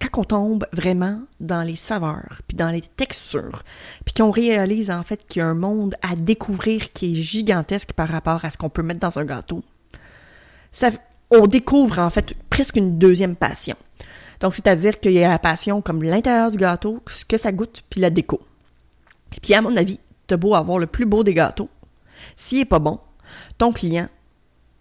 Quand 0.00 0.18
on 0.18 0.24
tombe 0.24 0.66
vraiment 0.72 1.20
dans 1.40 1.62
les 1.62 1.76
saveurs, 1.76 2.40
puis 2.48 2.56
dans 2.56 2.70
les 2.70 2.80
textures, 2.80 3.62
puis 4.04 4.14
qu'on 4.14 4.30
réalise 4.30 4.90
en 4.90 5.02
fait 5.02 5.26
qu'il 5.26 5.40
y 5.40 5.42
a 5.42 5.46
un 5.46 5.54
monde 5.54 5.94
à 6.02 6.16
découvrir 6.16 6.92
qui 6.92 7.12
est 7.12 7.22
gigantesque 7.22 7.92
par 7.92 8.08
rapport 8.08 8.44
à 8.44 8.50
ce 8.50 8.56
qu'on 8.56 8.70
peut 8.70 8.82
mettre 8.82 9.00
dans 9.00 9.18
un 9.18 9.24
gâteau, 9.24 9.62
ça, 10.72 10.90
on 11.30 11.46
découvre 11.46 11.98
en 11.98 12.10
fait 12.10 12.34
presque 12.48 12.76
une 12.76 12.98
deuxième 12.98 13.36
passion. 13.36 13.76
Donc, 14.40 14.54
c'est-à-dire 14.54 14.98
qu'il 14.98 15.12
y 15.12 15.22
a 15.22 15.28
la 15.28 15.38
passion 15.38 15.82
comme 15.82 16.02
l'intérieur 16.02 16.50
du 16.50 16.56
gâteau, 16.56 17.02
ce 17.06 17.24
que 17.24 17.36
ça 17.36 17.52
goûte, 17.52 17.84
puis 17.90 18.00
la 18.00 18.10
déco. 18.10 18.40
Puis, 19.42 19.54
à 19.54 19.60
mon 19.60 19.76
avis, 19.76 20.00
t'as 20.26 20.38
beau 20.38 20.54
avoir 20.54 20.78
le 20.78 20.86
plus 20.86 21.06
beau 21.06 21.22
des 21.22 21.34
gâteaux. 21.34 21.68
S'il 22.36 22.60
est 22.60 22.64
pas 22.64 22.78
bon, 22.78 23.00
ton 23.58 23.72
client, 23.72 24.08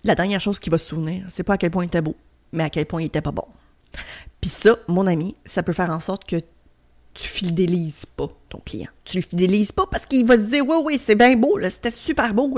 la 0.06 0.16
dernière 0.16 0.40
chose 0.40 0.60
qu'il 0.60 0.72
va 0.72 0.78
se 0.78 0.88
souvenir, 0.88 1.26
c'est 1.30 1.44
pas 1.44 1.54
à 1.54 1.58
quel 1.58 1.72
point 1.72 1.84
il 1.84 1.88
était 1.88 2.02
beau, 2.02 2.16
mais 2.54 2.64
à 2.64 2.70
quel 2.70 2.86
point 2.86 3.02
il 3.02 3.08
était 3.08 3.22
pas 3.22 3.32
bon. 3.32 3.46
Ça, 4.50 4.78
mon 4.88 5.08
ami, 5.08 5.36
ça 5.46 5.64
peut 5.64 5.74
faire 5.74 5.90
en 5.90 6.00
sorte 6.00 6.26
que 6.26 6.38
tu 7.14 7.28
fidélises 7.28 8.06
pas 8.06 8.28
ton 8.48 8.60
client. 8.60 8.88
Tu 9.04 9.18
le 9.18 9.24
fidélises 9.24 9.72
pas 9.72 9.86
parce 9.90 10.06
qu'il 10.06 10.26
va 10.26 10.38
se 10.38 10.44
dire, 10.44 10.66
oui, 10.68 10.78
oui, 10.84 11.00
c'est 11.00 11.16
bien 11.16 11.36
beau, 11.36 11.58
là, 11.58 11.70
c'était 11.70 11.92
super 11.92 12.34
beau. 12.34 12.54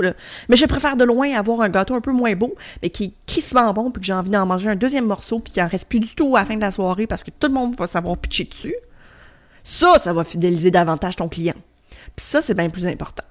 Mais 0.48 0.56
je 0.56 0.66
préfère 0.66 0.96
de 0.96 1.04
loin 1.04 1.32
avoir 1.34 1.62
un 1.62 1.68
gâteau 1.68 1.94
un 1.94 2.00
peu 2.00 2.12
moins 2.12 2.34
beau, 2.34 2.54
mais 2.82 2.90
qui 2.90 3.04
est 3.04 3.12
crissement 3.26 3.72
bon, 3.72 3.90
puis 3.90 4.00
que 4.00 4.06
j'ai 4.06 4.12
envie 4.12 4.30
d'en 4.30 4.46
manger 4.46 4.70
un 4.70 4.76
deuxième 4.76 5.06
morceau, 5.06 5.40
puis 5.40 5.52
qu'il 5.52 5.62
en 5.62 5.68
reste 5.68 5.88
plus 5.88 6.00
du 6.00 6.14
tout 6.14 6.36
à 6.36 6.40
la 6.40 6.44
fin 6.44 6.56
de 6.56 6.60
la 6.60 6.70
soirée 6.70 7.06
parce 7.06 7.22
que 7.22 7.30
tout 7.30 7.48
le 7.48 7.54
monde 7.54 7.74
va 7.76 7.86
savoir 7.86 8.16
pitcher 8.18 8.44
dessus. 8.44 8.74
Ça, 9.64 9.98
ça 9.98 10.12
va 10.12 10.24
fidéliser 10.24 10.70
davantage 10.70 11.16
ton 11.16 11.28
client. 11.28 11.54
Puis 12.16 12.26
ça, 12.26 12.42
c'est 12.42 12.54
bien 12.54 12.68
plus 12.68 12.86
important. 12.86 13.24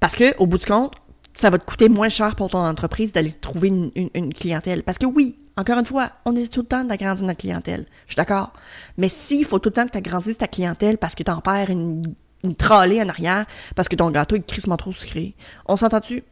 Parce 0.00 0.14
que, 0.14 0.36
au 0.38 0.46
bout 0.46 0.58
du 0.58 0.66
compte, 0.66 0.94
ça 1.34 1.50
va 1.50 1.58
te 1.58 1.64
coûter 1.64 1.88
moins 1.88 2.08
cher 2.08 2.36
pour 2.36 2.50
ton 2.50 2.58
entreprise 2.58 3.12
d'aller 3.12 3.32
trouver 3.32 3.68
une, 3.68 4.34
clientèle. 4.34 4.82
Parce 4.82 4.98
que 4.98 5.06
oui, 5.06 5.38
encore 5.56 5.78
une 5.78 5.84
fois, 5.84 6.10
on 6.24 6.34
essaie 6.34 6.48
tout 6.48 6.60
le 6.60 6.66
temps 6.66 6.84
d'agrandir 6.84 7.26
notre 7.26 7.40
clientèle. 7.40 7.86
Je 8.06 8.12
suis 8.12 8.16
d'accord. 8.16 8.52
Mais 8.96 9.08
s'il 9.08 9.44
faut 9.44 9.58
tout 9.58 9.68
le 9.68 9.74
temps 9.74 9.86
que 9.86 9.92
tu 9.92 9.98
agrandisses 9.98 10.38
ta 10.38 10.48
clientèle 10.48 10.98
parce 10.98 11.14
que 11.14 11.22
t'en 11.22 11.40
perds 11.40 11.70
une, 11.70 12.02
une 12.42 12.54
trollée 12.54 13.02
en 13.02 13.08
arrière, 13.08 13.46
parce 13.76 13.88
que 13.88 13.96
ton 13.96 14.10
gâteau 14.10 14.36
est 14.36 14.46
crissement 14.46 14.76
trop 14.76 14.92
sucré, 14.92 15.34
on 15.66 15.76
s'entend-tu? 15.76 16.22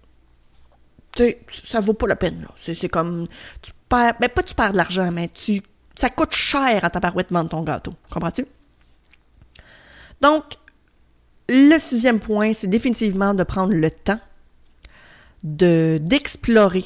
Tu 1.13 1.23
sais, 1.23 1.41
ça 1.65 1.81
vaut 1.81 1.93
pas 1.93 2.07
la 2.07 2.17
peine. 2.17 2.47
C'est 2.57 2.89
comme, 2.89 3.27
tu 3.63 3.73
perds, 3.89 4.15
ben 4.21 4.29
pas 4.29 4.43
tu 4.43 4.55
perds 4.55 4.73
de 4.73 4.77
l'argent, 4.77 5.11
mais 5.13 5.29
tu, 5.29 5.63
ça 5.95 6.09
coûte 6.09 6.35
cher 6.35 6.85
à 6.85 6.91
ta 6.91 7.01
de 7.01 7.49
ton 7.49 7.63
gâteau. 7.63 7.95
Comprends-tu? 8.11 8.47
Donc, 10.21 10.45
le 11.49 11.79
sixième 11.79 12.21
point, 12.21 12.53
c'est 12.53 12.69
définitivement 12.69 13.35
de 13.35 13.43
prendre 13.43 13.73
le 13.73 13.91
temps 13.91 14.21
de 15.43 15.99
d'explorer 16.01 16.85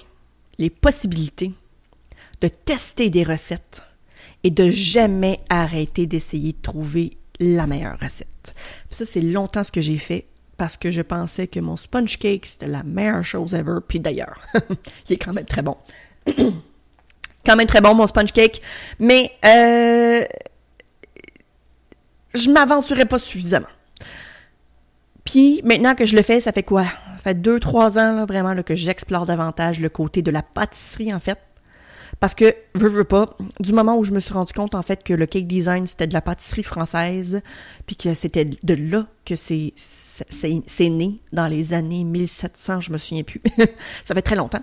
les 0.59 0.71
possibilités, 0.71 1.53
de 2.41 2.49
tester 2.49 3.11
des 3.11 3.23
recettes 3.23 3.83
et 4.43 4.51
de 4.51 4.71
jamais 4.71 5.41
arrêter 5.49 6.07
d'essayer 6.07 6.53
de 6.53 6.61
trouver 6.61 7.17
la 7.41 7.67
meilleure 7.67 7.99
recette. 7.99 8.55
Ça, 8.91 9.05
c'est 9.05 9.21
longtemps 9.21 9.65
ce 9.65 9.73
que 9.73 9.81
j'ai 9.81 9.99
fait 9.99 10.27
parce 10.57 10.77
que 10.77 10.91
je 10.91 11.03
pensais 11.03 11.47
que 11.47 11.61
mon 11.61 11.77
sponge 11.77 12.19
cake, 12.19 12.47
c'était 12.47 12.67
la 12.67 12.83
meilleure 12.83 13.25
chose 13.25 13.55
ever. 13.55 13.79
Puis 13.87 14.01
d'ailleurs, 14.01 14.41
il 15.09 15.15
est 15.15 15.17
quand 15.17 15.33
même 15.33 15.47
très 15.47 15.63
bon. 15.63 15.77
quand 16.27 17.57
même 17.57 17.67
très 17.67 17.81
bon, 17.81 17.95
mon 17.95 18.07
sponge 18.07 18.33
cake. 18.33 18.63
Mais 18.99 19.33
euh, 19.45 20.25
je 22.35 22.51
m'aventurais 22.51 23.07
pas 23.07 23.19
suffisamment. 23.19 23.67
Puis 25.25 25.63
maintenant 25.65 25.95
que 25.95 26.05
je 26.05 26.15
le 26.15 26.23
fais, 26.23 26.41
ça 26.41 26.53
fait 26.53 26.63
quoi? 26.63 26.85
Ça 26.85 27.23
fait 27.25 27.35
deux, 27.35 27.59
trois 27.59 27.99
ans 27.99 28.13
là, 28.13 28.27
vraiment 28.27 28.55
que 28.63 28.75
j'explore 28.75 29.27
davantage 29.27 29.81
le 29.81 29.89
côté 29.89 30.23
de 30.23 30.31
la 30.31 30.43
pâtisserie 30.43 31.13
en 31.15 31.21
fait. 31.21 31.39
Parce 32.21 32.35
que, 32.35 32.55
veux, 32.75 32.89
veux 32.89 33.05
pas, 33.05 33.37
du 33.61 33.73
moment 33.73 33.99
où 33.99 34.05
je 34.05 34.13
me 34.13 34.21
suis 34.21 34.33
rendu 34.33 34.53
compte, 34.53 34.75
en 34.75 34.83
fait, 34.83 35.03
que 35.03 35.15
le 35.15 35.27
cake 35.27 35.47
design, 35.47 35.87
c'était 35.87 36.07
de 36.07 36.15
la 36.15 36.21
pâtisserie 36.21 36.63
française, 36.63 37.41
puis 37.87 37.97
que 37.97 38.15
c'était 38.15 38.45
de 38.45 38.75
là 38.75 39.07
que 39.25 39.37
c'est, 39.37 39.73
c'est, 40.29 40.89
né, 40.89 41.21
dans 41.33 41.47
les 41.47 41.73
années 41.73 42.05
1700, 42.05 42.81
je 42.81 42.93
me 42.93 42.99
souviens 42.99 43.23
plus. 43.23 43.41
ça 44.05 44.15
fait 44.15 44.23
très 44.23 44.37
longtemps. 44.37 44.63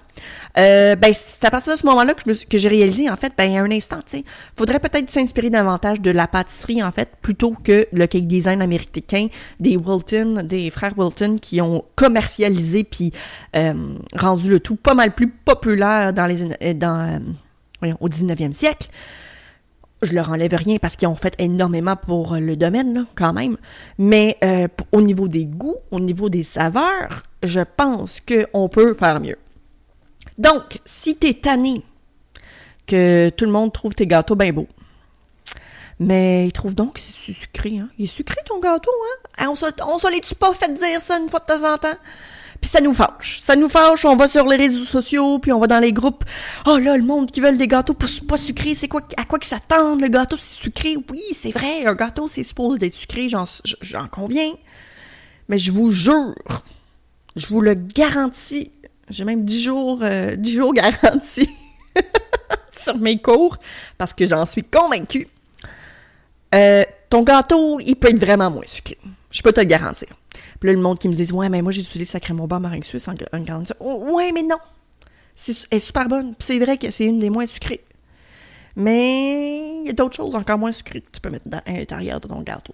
Euh, 0.58 0.96
ben, 0.96 1.14
c'est 1.14 1.44
à 1.46 1.52
partir 1.52 1.74
de 1.74 1.80
ce 1.80 1.86
moment-là 1.88 2.14
que, 2.14 2.58
j'ai 2.58 2.70
réalisé, 2.70 3.10
en 3.10 3.16
fait, 3.16 3.34
ben, 3.38 3.54
a 3.56 3.62
un 3.62 3.72
instant, 3.72 4.00
tu 4.06 4.18
sais, 4.18 4.24
faudrait 4.56 4.80
peut-être 4.80 5.10
s'inspirer 5.10 5.50
davantage 5.50 6.00
de 6.00 6.12
la 6.12 6.28
pâtisserie, 6.28 6.82
en 6.82 6.92
fait, 6.92 7.10
plutôt 7.22 7.52
que 7.52 7.88
le 7.92 8.08
cake 8.08 8.28
design 8.28 8.62
américain 8.62 9.28
des 9.60 9.78
Wilton, 9.78 10.44
des 10.44 10.70
frères 10.70 10.94
Wilton, 10.98 11.36
qui 11.42 11.62
ont 11.62 11.84
commercialisé 11.96 12.84
puis 12.84 13.12
euh, 13.56 13.96
rendu 14.16 14.50
le 14.50 14.60
tout 14.60 14.76
pas 14.76 14.94
mal 14.94 15.14
plus 15.14 15.30
populaire 15.30 16.14
dans 16.14 16.26
les, 16.26 16.74
dans, 16.74 17.22
voyons, 17.80 17.98
au 18.00 18.08
19e 18.08 18.54
siècle. 18.54 18.90
Je 20.02 20.14
leur 20.14 20.32
enlève 20.32 20.54
rien 20.56 20.78
parce 20.78 20.96
qu'ils 20.96 21.08
ont 21.08 21.16
fait 21.16 21.36
énormément 21.38 21.96
pour 21.96 22.36
le 22.36 22.56
domaine, 22.56 23.06
quand 23.16 23.34
même. 23.34 23.58
Mais 24.00 24.38
euh, 24.44 24.68
au 24.92 25.02
niveau 25.02 25.28
des 25.28 25.46
goûts, 25.46 25.78
au 25.92 26.00
niveau 26.00 26.30
des 26.30 26.44
saveurs, 26.44 27.24
je 27.44 27.62
pense 27.62 28.20
qu'on 28.20 28.68
peut 28.68 28.96
faire 28.96 29.20
mieux. 29.20 29.38
Donc, 30.38 30.80
si 30.86 31.16
t'es 31.16 31.36
tanné 31.36 31.84
que 32.88 33.30
tout 33.30 33.46
le 33.46 33.52
monde 33.52 33.72
trouve 33.72 33.94
tes 33.94 34.08
gâteaux 34.08 34.36
bien 34.36 34.52
beaux, 34.52 34.68
mais 36.00 36.48
ils 36.48 36.52
trouvent 36.52 36.74
donc 36.74 36.96
que 36.96 37.00
c'est 37.00 37.34
sucré, 37.34 37.78
hein? 37.78 37.90
Il 38.00 38.06
est 38.06 38.08
sucré 38.08 38.38
ton 38.46 38.60
gâteau, 38.60 38.92
hein? 39.38 39.48
On 39.50 39.56
se, 39.56 39.66
on 39.86 40.00
se 40.00 40.12
les 40.12 40.22
pas 40.36 40.52
fait 40.54 40.74
dire 40.74 41.00
ça 41.00 41.20
une 41.20 41.30
fois 41.30 41.42
de 41.42 41.46
temps 41.46 41.74
en 41.74 41.78
temps? 41.78 41.98
Puis 42.62 42.70
ça 42.70 42.80
nous 42.80 42.94
fâche. 42.94 43.40
Ça 43.42 43.56
nous 43.56 43.68
fâche, 43.68 44.06
on 44.06 44.16
va 44.16 44.28
sur 44.28 44.48
les 44.48 44.56
réseaux 44.56 44.86
sociaux, 44.86 45.40
puis 45.40 45.52
on 45.52 45.60
va 45.60 45.66
dans 45.66 45.80
les 45.80 45.92
groupes. 45.92 46.24
Oh 46.68 46.78
là, 46.78 46.96
le 46.96 47.04
monde 47.04 47.32
qui 47.32 47.42
veut 47.42 47.52
des 47.52 47.68
gâteaux 47.68 47.96
pas 47.96 48.38
sucrés, 48.38 48.76
c'est 48.76 48.88
quoi, 48.88 49.02
à 49.18 49.26
quoi 49.26 49.40
qu'ils 49.40 49.50
s'attendent? 49.50 50.00
Le 50.00 50.08
gâteau, 50.10 50.38
c'est 50.40 50.62
sucré? 50.62 50.96
Oui, 51.10 51.22
c'est 51.40 51.50
vrai, 51.50 51.86
un 51.88 51.96
gâteau, 51.96 52.28
c'est 52.28 52.44
supposé 52.44 52.78
d'être 52.78 52.94
sucré, 52.94 53.28
j'en, 53.30 53.46
j'en 53.82 54.08
conviens. 54.08 54.54
Mais 55.50 55.58
je 55.58 55.72
vous 55.72 55.90
jure, 55.90 56.36
je 57.36 57.48
vous 57.48 57.62
le 57.62 57.74
garantis, 57.74 58.72
j'ai 59.10 59.26
même 59.26 59.44
10 59.44 59.64
jours, 59.64 60.00
euh, 60.04 60.36
10 60.36 60.54
jours 60.54 60.74
garantis 60.74 61.50
sur 62.72 62.96
mes 63.00 63.20
cours, 63.20 63.58
parce 63.98 64.14
que 64.14 64.28
j'en 64.28 64.46
suis 64.46 64.64
convaincue. 64.64 65.28
Euh, 66.54 66.84
ton 67.10 67.24
gâteau, 67.24 67.80
il 67.80 67.96
peut 67.96 68.10
être 68.10 68.20
vraiment 68.20 68.52
moins 68.52 68.68
sucré. 68.68 69.00
Je 69.32 69.42
peux 69.42 69.54
te 69.54 69.62
garantir. 69.62 70.10
Puis 70.60 70.68
là, 70.68 70.74
le 70.74 70.82
monde 70.82 71.00
qui 71.00 71.10
me 71.10 71.14
dit 71.14 71.32
Ouais, 71.32 71.50
mais 71.50 71.62
moi, 71.62 71.72
j'utilise 71.72 72.10
sacré 72.10 72.34
mon 72.34 72.48
bar 72.48 72.60
meringue 72.60 72.84
suisse 72.84 73.08
en, 73.08 73.14
en 73.34 73.40
grande. 73.40 73.72
Ouais, 73.80 74.32
mais 74.32 74.44
non 74.44 74.58
c'est, 75.36 75.68
Elle 75.72 75.78
est 75.78 75.80
super 75.80 76.08
bonne. 76.08 76.36
Puis 76.36 76.48
c'est 76.48 76.60
vrai 76.60 76.78
que 76.78 76.92
c'est 76.92 77.06
une 77.06 77.20
des 77.20 77.30
moins 77.30 77.46
sucrées. 77.46 77.84
Mais 78.76 79.80
il 79.82 79.86
y 79.86 79.90
a 79.90 79.94
d'autres 79.94 80.16
choses 80.16 80.36
encore 80.36 80.58
moins 80.58 80.72
sucrées 80.72 81.02
que 81.02 81.12
tu 81.12 81.22
peux 81.22 81.30
mettre 81.30 81.48
dans, 81.48 81.62
à 81.66 81.72
l'intérieur 81.72 82.20
de 82.20 82.28
ton 82.28 82.42
gâteau. 82.42 82.74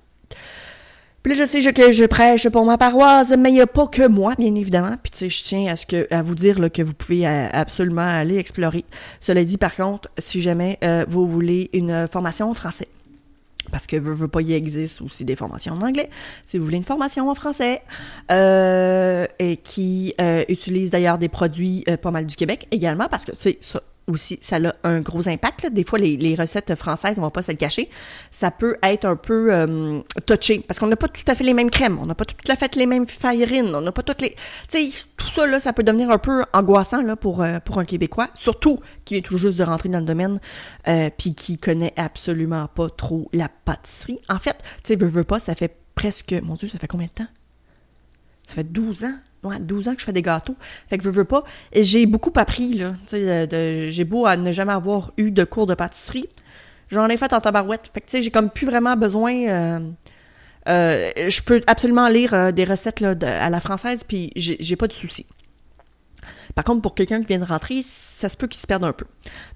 Puis 1.23 1.33
là, 1.33 1.39
je 1.39 1.49
sais 1.49 1.73
que 1.73 1.91
je 1.91 2.05
prêche 2.05 2.47
pour 2.49 2.65
ma 2.65 2.77
paroisse, 2.77 3.33
mais 3.37 3.49
il 3.49 3.53
n'y 3.53 3.61
a 3.61 3.67
pas 3.67 3.87
que 3.87 4.07
moi, 4.07 4.35
bien 4.37 4.53
évidemment. 4.55 4.95
Puis 5.01 5.11
tu 5.11 5.17
sais, 5.17 5.29
je 5.29 5.43
tiens 5.43 5.73
à, 5.73 5.75
ce 5.75 5.85
que, 5.85 6.07
à 6.13 6.21
vous 6.21 6.35
dire 6.35 6.57
que 6.71 6.81
vous 6.81 6.93
pouvez 6.93 7.27
euh, 7.27 7.47
absolument 7.51 8.07
aller 8.07 8.37
explorer. 8.37 8.85
Cela 9.19 9.43
dit, 9.43 9.57
par 9.57 9.75
contre, 9.75 10.09
si 10.17 10.41
jamais 10.41 10.77
euh, 10.83 11.05
vous 11.07 11.27
voulez 11.27 11.69
une 11.73 12.07
formation 12.07 12.49
en 12.49 12.53
français, 12.53 12.87
parce 13.71 13.87
que 13.87 13.97
veut, 13.97 14.13
veut 14.13 14.27
pas, 14.27 14.41
il 14.41 14.51
existe 14.51 15.01
aussi 15.01 15.25
des 15.25 15.35
formations 15.35 15.73
en 15.73 15.81
anglais. 15.81 16.09
Si 16.45 16.57
vous 16.57 16.65
voulez 16.65 16.77
une 16.77 16.83
formation 16.83 17.29
en 17.29 17.35
français, 17.35 17.81
euh, 18.31 19.25
et 19.39 19.57
qui 19.57 20.13
euh, 20.21 20.43
utilise 20.49 20.91
d'ailleurs 20.91 21.17
des 21.17 21.29
produits 21.29 21.83
euh, 21.89 21.97
pas 21.97 22.11
mal 22.11 22.25
du 22.25 22.35
Québec 22.35 22.67
également, 22.71 23.07
parce 23.09 23.25
que 23.25 23.31
tu 23.31 23.37
sais, 23.37 23.57
ça 23.61 23.81
aussi, 24.07 24.39
ça 24.41 24.57
a 24.57 24.73
un 24.83 25.01
gros 25.01 25.27
impact. 25.27 25.63
Là. 25.63 25.69
Des 25.69 25.83
fois, 25.83 25.99
les, 25.99 26.17
les, 26.17 26.35
recettes 26.35 26.73
françaises, 26.75 27.17
on 27.17 27.21
va 27.21 27.29
pas 27.29 27.41
se 27.41 27.51
le 27.51 27.57
cacher, 27.57 27.89
ça 28.31 28.51
peut 28.51 28.77
être 28.81 29.05
un 29.05 29.15
peu 29.15 29.53
euh, 29.53 29.99
touché, 30.25 30.59
parce 30.59 30.79
qu'on 30.79 30.87
n'a 30.87 30.95
pas 30.95 31.07
tout 31.07 31.23
à 31.27 31.35
fait 31.35 31.43
les 31.43 31.53
mêmes 31.53 31.69
crèmes, 31.69 31.99
on 31.99 32.05
n'a 32.05 32.15
pas 32.15 32.25
tout 32.25 32.35
à 32.47 32.55
fait 32.55 32.75
les 32.75 32.85
mêmes 32.85 33.07
farines, 33.07 33.75
on 33.75 33.81
n'a 33.81 33.91
pas 33.91 34.03
toutes 34.03 34.21
les... 34.21 34.35
Tu 34.69 34.89
sais, 34.89 35.03
tout 35.17 35.27
ça, 35.27 35.45
là, 35.45 35.59
ça 35.59 35.73
peut 35.73 35.83
devenir 35.83 36.09
un 36.09 36.17
peu 36.17 36.43
angoissant 36.53 37.01
là, 37.01 37.15
pour, 37.15 37.41
euh, 37.41 37.59
pour 37.59 37.79
un 37.79 37.85
Québécois, 37.85 38.29
surtout 38.35 38.79
qui 39.05 39.17
est 39.17 39.21
tout 39.21 39.37
juste 39.37 39.57
de 39.57 39.63
rentrer 39.63 39.89
dans 39.89 39.99
le 39.99 40.05
domaine, 40.05 40.39
euh, 40.87 41.09
puis 41.17 41.35
qui 41.35 41.57
connaît 41.57 41.93
absolument 41.97 42.67
pas 42.67 42.89
trop 42.89 43.29
la 43.33 43.49
pâtisserie. 43.49 44.19
En 44.29 44.39
fait, 44.39 44.57
tu 44.83 44.93
sais, 44.93 44.95
veut, 44.95 45.07
veut 45.07 45.23
pas, 45.23 45.39
ça 45.39 45.55
fait 45.55 45.75
presque... 45.95 46.33
Mon 46.43 46.55
Dieu, 46.55 46.69
ça 46.69 46.77
fait 46.77 46.87
combien 46.87 47.07
de 47.07 47.11
temps? 47.11 47.27
Ça 48.45 48.55
fait 48.55 48.71
12 48.71 49.03
ans 49.03 49.15
ouais, 49.43 49.59
12 49.59 49.87
ans 49.87 49.93
que 49.93 49.99
je 49.99 50.05
fais 50.05 50.13
des 50.13 50.21
gâteaux. 50.21 50.55
Fait 50.89 50.97
que 50.97 51.03
je 51.03 51.09
veux 51.09 51.25
pas. 51.25 51.43
J'ai 51.75 52.05
beaucoup 52.05 52.33
appris, 52.35 52.73
là. 52.73 52.93
J'ai 53.11 54.03
beau 54.03 54.25
à 54.25 54.37
ne 54.37 54.51
jamais 54.51 54.73
avoir 54.73 55.11
eu 55.17 55.31
de 55.31 55.43
cours 55.43 55.67
de 55.67 55.75
pâtisserie. 55.75 56.27
J'en 56.89 57.07
ai 57.07 57.17
fait 57.17 57.33
en 57.33 57.41
tabarouette. 57.41 57.89
Fait 57.93 58.01
que, 58.01 58.05
tu 58.05 58.11
sais, 58.11 58.21
j'ai 58.21 58.31
comme 58.31 58.49
plus 58.49 58.65
vraiment 58.65 58.95
besoin. 58.95 59.33
Euh, 59.47 59.79
euh, 60.67 61.11
je 61.27 61.41
peux 61.41 61.61
absolument 61.67 62.07
lire 62.07 62.33
euh, 62.33 62.51
des 62.51 62.63
recettes 62.63 62.99
là, 62.99 63.15
à 63.21 63.49
la 63.49 63.59
française, 63.59 64.01
puis 64.07 64.31
j'ai 64.35 64.75
pas 64.75 64.87
de 64.87 64.93
soucis. 64.93 65.25
Par 66.55 66.63
contre, 66.63 66.81
pour 66.81 66.95
quelqu'un 66.95 67.19
qui 67.21 67.27
vient 67.27 67.39
de 67.39 67.45
rentrer, 67.45 67.83
ça 67.85 68.29
se 68.29 68.37
peut 68.37 68.47
qu'il 68.47 68.59
se 68.59 68.67
perde 68.67 68.83
un 68.83 68.93
peu. 68.93 69.05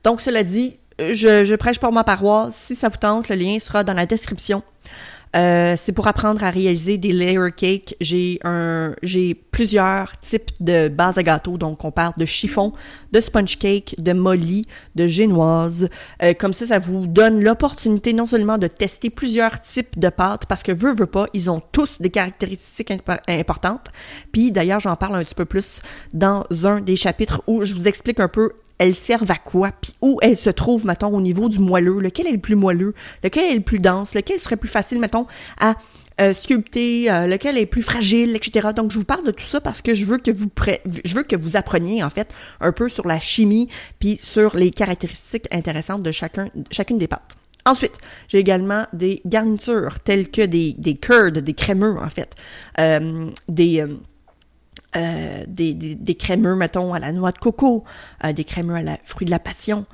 Donc, 0.04 0.22
cela 0.22 0.44
dit, 0.44 0.78
je, 1.00 1.44
je 1.44 1.56
prêche 1.56 1.80
pour 1.80 1.92
ma 1.92 2.04
paroisse. 2.04 2.56
Si 2.56 2.76
ça 2.76 2.90
vous 2.90 2.98
tente, 2.98 3.30
le 3.30 3.36
lien 3.36 3.60
sera 3.60 3.84
dans 3.84 3.94
la 3.94 4.06
description. 4.06 4.62
Euh, 5.36 5.76
c'est 5.78 5.92
pour 5.92 6.08
apprendre 6.08 6.44
à 6.44 6.50
réaliser 6.50 6.98
des 6.98 7.12
layer 7.12 7.52
cakes. 7.56 7.96
J'ai 8.02 8.40
un, 8.44 8.94
j'ai 9.02 9.34
plusieurs 9.34 10.20
types 10.20 10.52
de 10.60 10.88
bases 10.88 11.18
à 11.18 11.24
gâteau. 11.24 11.58
Donc, 11.58 11.86
on 11.86 11.92
parle 11.92 12.14
de 12.18 12.26
chiffon, 12.26 12.74
de 13.12 13.22
sponge 13.22 13.58
cake, 13.58 13.96
de 13.98 14.14
molly, 14.14 14.68
de 14.96 15.08
génoise. 15.08 15.90
Euh, 16.22 16.34
comme 16.34 16.54
ça, 16.54 16.68
ça 16.68 16.80
vous 16.80 17.08
donne 17.08 17.44
l'opportunité 17.44 18.14
non 18.14 18.28
seulement 18.28 18.58
de 18.58 18.68
tester 18.68 19.10
plusieurs 19.10 19.62
types 19.62 19.98
de 19.98 20.10
pâtes, 20.10 20.46
parce 20.48 20.64
que 20.64 20.72
veut, 20.72 20.94
veut 20.94 21.06
pas, 21.06 21.28
ils 21.34 21.50
ont 21.50 21.62
tous 21.72 22.02
des 22.02 22.10
caractéristiques 22.10 22.94
importantes. 23.28 23.88
Puis, 24.32 24.52
d'ailleurs, 24.52 24.80
j'en 24.80 24.96
parle 24.96 25.16
un 25.16 25.24
petit 25.24 25.36
peu 25.36 25.46
plus 25.46 25.82
dans 26.14 26.44
un 26.64 26.82
des 26.82 26.96
chapitres 26.96 27.42
où 27.48 27.64
je 27.64 27.74
vous 27.74 27.88
explique 27.88 28.20
un 28.20 28.28
peu 28.28 28.52
elles 28.82 28.96
servent 28.96 29.30
à 29.30 29.36
quoi, 29.36 29.72
puis 29.80 29.94
où 30.02 30.18
elles 30.24 30.36
se 30.36 30.50
trouvent, 30.50 30.88
mettons, 30.88 31.16
au 31.16 31.22
niveau 31.22 31.50
du 31.50 31.60
moelleux, 31.60 32.00
lequel 32.00 32.26
est 32.26 32.32
le 32.32 32.40
plus 32.40 32.56
moelleux, 32.56 32.96
lequel 33.24 33.52
est 33.52 33.56
le 33.56 33.62
plus 33.62 33.78
dense, 33.78 34.16
lequel 34.16 34.40
serait 34.40 34.58
plus 34.58 34.70
facile, 34.70 35.00
mettons, 35.00 35.28
à 35.60 35.76
euh, 36.20 36.34
sculpter, 36.34 37.12
euh, 37.12 37.28
lequel 37.28 37.60
est 37.60 37.68
plus 37.68 37.84
fragile, 37.84 38.36
etc. 38.36 38.70
Donc, 38.76 38.90
je 38.90 38.98
vous 38.98 39.06
parle 39.06 39.24
de 39.24 39.30
tout 39.30 39.46
ça 39.46 39.62
parce 39.62 39.84
que 39.84 39.94
je 39.94 40.04
veux 40.04 40.18
que 40.18 40.32
vous 40.32 40.48
je 41.06 41.14
veux 41.14 41.22
que 41.22 41.36
vous 41.36 41.58
appreniez, 41.58 42.04
en 42.04 42.10
fait, 42.10 42.34
un 42.60 42.72
peu 42.72 42.90
sur 42.90 43.06
la 43.06 43.20
chimie, 43.20 43.70
puis 44.00 44.18
sur 44.20 44.56
les 44.56 44.72
caractéristiques 44.72 45.46
intéressantes 45.52 46.02
de 46.02 46.12
chacun, 46.12 46.48
chacune 46.72 46.98
des 46.98 47.08
pâtes. 47.08 47.38
Ensuite, 47.68 48.00
j'ai 48.30 48.40
également 48.40 48.88
des 48.94 49.22
garnitures 49.28 50.00
telles 50.00 50.32
que 50.32 50.42
des, 50.42 50.74
des 50.76 50.96
curds, 50.96 51.34
des 51.34 51.54
crémeux, 51.54 52.00
en 52.00 52.10
fait, 52.10 52.34
euh, 52.80 53.30
des... 53.48 53.86
Euh, 54.98 55.46
des, 55.48 55.74
des, 55.74 55.96
des, 55.96 56.16
crémeux, 56.16 56.56
mettons, 56.56 56.94
à 56.94 57.00
la 57.00 57.14
noix 57.14 57.32
de 57.32 57.38
coco, 57.38 57.86
euh, 58.26 58.34
des 58.34 58.44
crémeux 58.44 58.76
à 58.76 58.82
la 58.82 58.98
fruit 59.06 59.26
de 59.26 59.32
la 59.32 59.40
passion. 59.40 59.86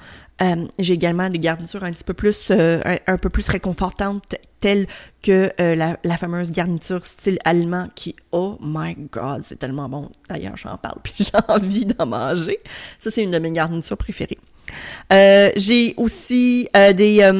Euh, 0.41 0.65
j'ai 0.79 0.93
également 0.93 1.29
des 1.29 1.37
garnitures 1.37 1.83
un 1.83 1.91
petit 1.91 2.03
peu 2.03 2.15
plus, 2.15 2.49
un, 2.49 2.79
un, 3.05 3.17
peu 3.17 3.29
plus 3.29 3.47
réconfortantes, 3.47 4.35
telles 4.59 4.87
que 5.21 5.51
la, 5.59 5.97
la, 6.03 6.17
fameuse 6.17 6.51
garniture 6.51 7.05
style 7.05 7.37
allemand 7.45 7.89
qui, 7.93 8.15
oh 8.31 8.57
my 8.59 8.95
god, 9.11 9.43
c'est 9.43 9.59
tellement 9.59 9.87
bon. 9.87 10.09
D'ailleurs, 10.29 10.57
j'en 10.57 10.77
parle 10.77 10.97
puis 11.03 11.13
j'ai 11.19 11.37
envie 11.47 11.85
d'en 11.85 12.07
manger. 12.07 12.59
Ça, 12.99 13.11
c'est 13.11 13.23
une 13.23 13.31
de 13.31 13.39
mes 13.39 13.51
garnitures 13.51 13.97
préférées. 13.97 14.39
j'ai 15.11 15.93
aussi 15.97 16.69
des... 16.73 17.31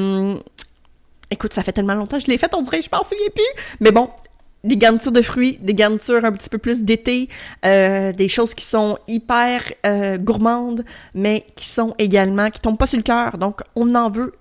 Écoute, 1.30 1.54
ça 1.54 1.64
fait 1.64 1.74
tellement 1.74 1.96
longtemps 1.96 2.18
que 2.18 2.24
je 2.24 2.32
l'ai 2.32 2.38
fait, 2.38 2.54
on 2.54 2.62
dirait 2.62 2.80
que 2.80 2.86
je 2.86 2.90
m'en 2.96 3.04
souviens 3.04 3.30
plus. 3.34 3.64
Mais 3.82 3.92
bon, 3.92 4.10
des 4.68 4.78
garnitures 4.78 5.12
de 5.12 5.22
fruits, 5.22 5.58
des 5.62 5.74
garnitures 5.74 6.24
un 6.24 6.32
petit 6.32 6.50
peu 6.50 6.58
plus 6.58 6.84
d'été, 6.84 7.30
euh, 7.66 8.12
des 8.12 8.28
choses 8.28 8.54
qui 8.54 8.66
sont 8.66 8.98
hyper 9.08 9.62
euh, 9.86 10.18
gourmandes, 10.18 10.84
mais 11.16 11.46
qui 11.56 11.66
sont 11.66 11.96
également, 11.98 12.50
qui 12.50 12.62
tombent 12.62 12.78
pas 12.78 12.88
sur 12.88 12.98
le 12.98 13.04
cœur. 13.04 13.38
Donc, 13.38 13.62
on 13.76 13.96
en 13.96 14.10
veut 14.10 14.34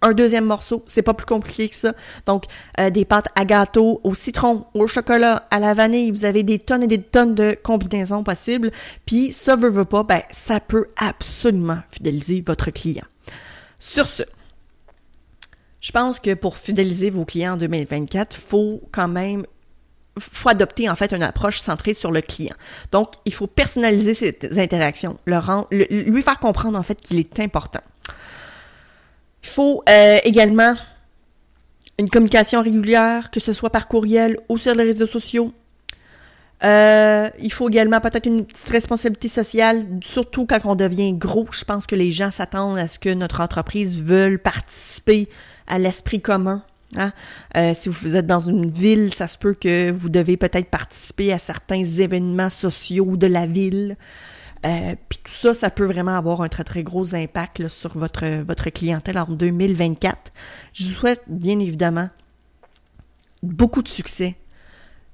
un 0.00 0.12
deuxième 0.12 0.44
morceau, 0.44 0.84
c'est 0.86 1.02
pas 1.02 1.14
plus 1.14 1.26
compliqué 1.26 1.68
que 1.68 1.74
ça. 1.74 1.92
Donc, 2.24 2.44
euh, 2.78 2.90
des 2.90 3.04
pâtes 3.04 3.28
à 3.34 3.44
gâteau, 3.44 4.00
au 4.04 4.14
citron, 4.14 4.64
au 4.74 4.86
chocolat, 4.86 5.46
à 5.50 5.58
la 5.58 5.74
vanille, 5.74 6.12
vous 6.12 6.24
avez 6.24 6.44
des 6.44 6.60
tonnes 6.60 6.84
et 6.84 6.86
des 6.86 7.02
tonnes 7.02 7.34
de 7.34 7.56
combinaisons 7.62 8.22
possibles. 8.22 8.70
Puis, 9.06 9.32
ça 9.32 9.56
veut, 9.56 9.70
veut 9.70 9.84
pas, 9.84 10.04
ben, 10.04 10.22
ça 10.30 10.60
peut 10.60 10.86
absolument 10.96 11.78
fidéliser 11.90 12.44
votre 12.46 12.70
client. 12.70 13.06
Sur 13.80 14.06
ce, 14.06 14.22
je 15.80 15.92
pense 15.92 16.20
que 16.20 16.34
pour 16.34 16.56
fidéliser 16.56 17.10
vos 17.10 17.24
clients 17.24 17.54
en 17.54 17.56
2024, 17.56 18.36
faut 18.36 18.82
quand 18.92 19.08
même 19.08 19.44
faut 20.20 20.48
adopter 20.48 20.88
en 20.88 20.96
fait 20.96 21.12
une 21.12 21.22
approche 21.22 21.60
centrée 21.60 21.94
sur 21.94 22.10
le 22.10 22.20
client. 22.20 22.54
Donc, 22.92 23.14
il 23.24 23.32
faut 23.32 23.46
personnaliser 23.46 24.14
ces 24.14 24.36
interactions, 24.58 25.18
le 25.26 25.38
lui 26.10 26.22
faire 26.22 26.38
comprendre 26.38 26.78
en 26.78 26.82
fait 26.82 27.00
qu'il 27.00 27.18
est 27.18 27.40
important. 27.40 27.80
Il 29.42 29.48
faut 29.48 29.82
euh, 29.88 30.18
également 30.24 30.74
une 31.98 32.08
communication 32.10 32.62
régulière, 32.62 33.30
que 33.30 33.40
ce 33.40 33.52
soit 33.52 33.70
par 33.70 33.88
courriel 33.88 34.38
ou 34.48 34.58
sur 34.58 34.74
les 34.74 34.84
réseaux 34.84 35.06
sociaux. 35.06 35.52
Euh, 36.64 37.30
il 37.38 37.52
faut 37.52 37.68
également 37.68 38.00
peut-être 38.00 38.26
une 38.26 38.44
petite 38.44 38.68
responsabilité 38.68 39.28
sociale, 39.28 39.86
surtout 40.02 40.46
quand 40.46 40.58
on 40.64 40.74
devient 40.74 41.12
gros. 41.12 41.46
Je 41.52 41.64
pense 41.64 41.86
que 41.86 41.94
les 41.94 42.10
gens 42.10 42.30
s'attendent 42.30 42.78
à 42.78 42.88
ce 42.88 42.98
que 42.98 43.10
notre 43.10 43.40
entreprise 43.40 44.02
veuille 44.02 44.38
participer 44.38 45.28
à 45.66 45.78
l'esprit 45.78 46.20
commun. 46.20 46.62
Hein? 46.96 47.12
Euh, 47.56 47.74
si 47.74 47.88
vous 47.88 48.16
êtes 48.16 48.26
dans 48.26 48.40
une 48.40 48.70
ville, 48.70 49.12
ça 49.12 49.28
se 49.28 49.36
peut 49.36 49.54
que 49.54 49.90
vous 49.90 50.08
devez 50.08 50.36
peut-être 50.36 50.70
participer 50.70 51.32
à 51.32 51.38
certains 51.38 51.84
événements 51.84 52.50
sociaux 52.50 53.16
de 53.16 53.26
la 53.26 53.46
ville. 53.46 53.96
Euh, 54.66 54.94
Puis 55.08 55.20
tout 55.22 55.32
ça, 55.32 55.54
ça 55.54 55.70
peut 55.70 55.84
vraiment 55.84 56.16
avoir 56.16 56.40
un 56.42 56.48
très 56.48 56.64
très 56.64 56.82
gros 56.82 57.14
impact 57.14 57.68
sur 57.68 57.96
votre, 57.96 58.70
clientèle 58.70 59.18
en 59.18 59.26
2024. 59.26 60.32
Je 60.72 60.84
vous 60.88 60.94
souhaite 60.94 61.22
bien 61.26 61.58
évidemment 61.58 62.08
beaucoup 63.42 63.82
de 63.82 63.88
succès. 63.88 64.36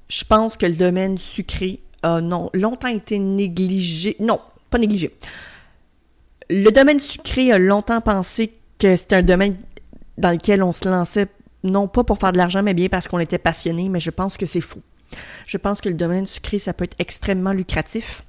Je 0.08 0.24
pense 0.24 0.56
que 0.56 0.66
le 0.66 0.74
domaine 0.74 1.18
sucré 1.18 1.80
a 2.02 2.20
longtemps 2.20 2.88
été 2.88 3.18
négligé. 3.18 4.16
Non, 4.20 4.40
pas 4.70 4.78
négligé. 4.78 5.14
Le 6.50 6.70
domaine 6.70 7.00
sucré 7.00 7.52
a 7.52 7.58
longtemps 7.58 8.00
pensé 8.00 8.52
que 8.78 8.96
c'était 8.96 9.16
un 9.16 9.22
domaine 9.22 9.56
dans 10.18 10.30
lequel 10.30 10.62
on 10.62 10.72
se 10.72 10.88
lançait, 10.88 11.26
non 11.64 11.88
pas 11.88 12.04
pour 12.04 12.18
faire 12.18 12.32
de 12.32 12.38
l'argent, 12.38 12.62
mais 12.62 12.74
bien 12.74 12.88
parce 12.88 13.08
qu'on 13.08 13.18
était 13.18 13.38
passionné, 13.38 13.88
mais 13.88 14.00
je 14.00 14.10
pense 14.10 14.36
que 14.36 14.46
c'est 14.46 14.60
faux. 14.60 14.82
Je 15.46 15.58
pense 15.58 15.80
que 15.80 15.88
le 15.88 15.94
domaine 15.94 16.26
sucré, 16.26 16.58
ça 16.58 16.72
peut 16.72 16.84
être 16.84 16.96
extrêmement 16.98 17.52
lucratif. 17.52 18.24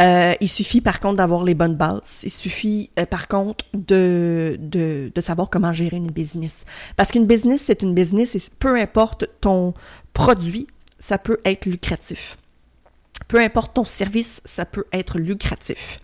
Euh, 0.00 0.34
il 0.40 0.48
suffit 0.48 0.80
par 0.80 1.00
contre 1.00 1.16
d'avoir 1.16 1.44
les 1.44 1.54
bonnes 1.54 1.76
bases. 1.76 2.22
Il 2.24 2.30
suffit 2.30 2.90
euh, 2.98 3.06
par 3.06 3.28
contre 3.28 3.64
de, 3.72 4.56
de, 4.60 5.10
de, 5.14 5.20
savoir 5.20 5.48
comment 5.48 5.72
gérer 5.72 5.96
une 5.96 6.10
business. 6.10 6.64
Parce 6.96 7.10
qu'une 7.12 7.26
business, 7.26 7.62
c'est 7.66 7.82
une 7.82 7.94
business 7.94 8.34
et 8.34 8.42
peu 8.58 8.78
importe 8.78 9.26
ton 9.40 9.72
produit, 10.12 10.66
ça 10.98 11.18
peut 11.18 11.38
être 11.44 11.66
lucratif. 11.66 12.36
Peu 13.28 13.40
importe 13.40 13.74
ton 13.74 13.84
service, 13.84 14.42
ça 14.44 14.66
peut 14.66 14.84
être 14.92 15.18
lucratif. 15.18 16.00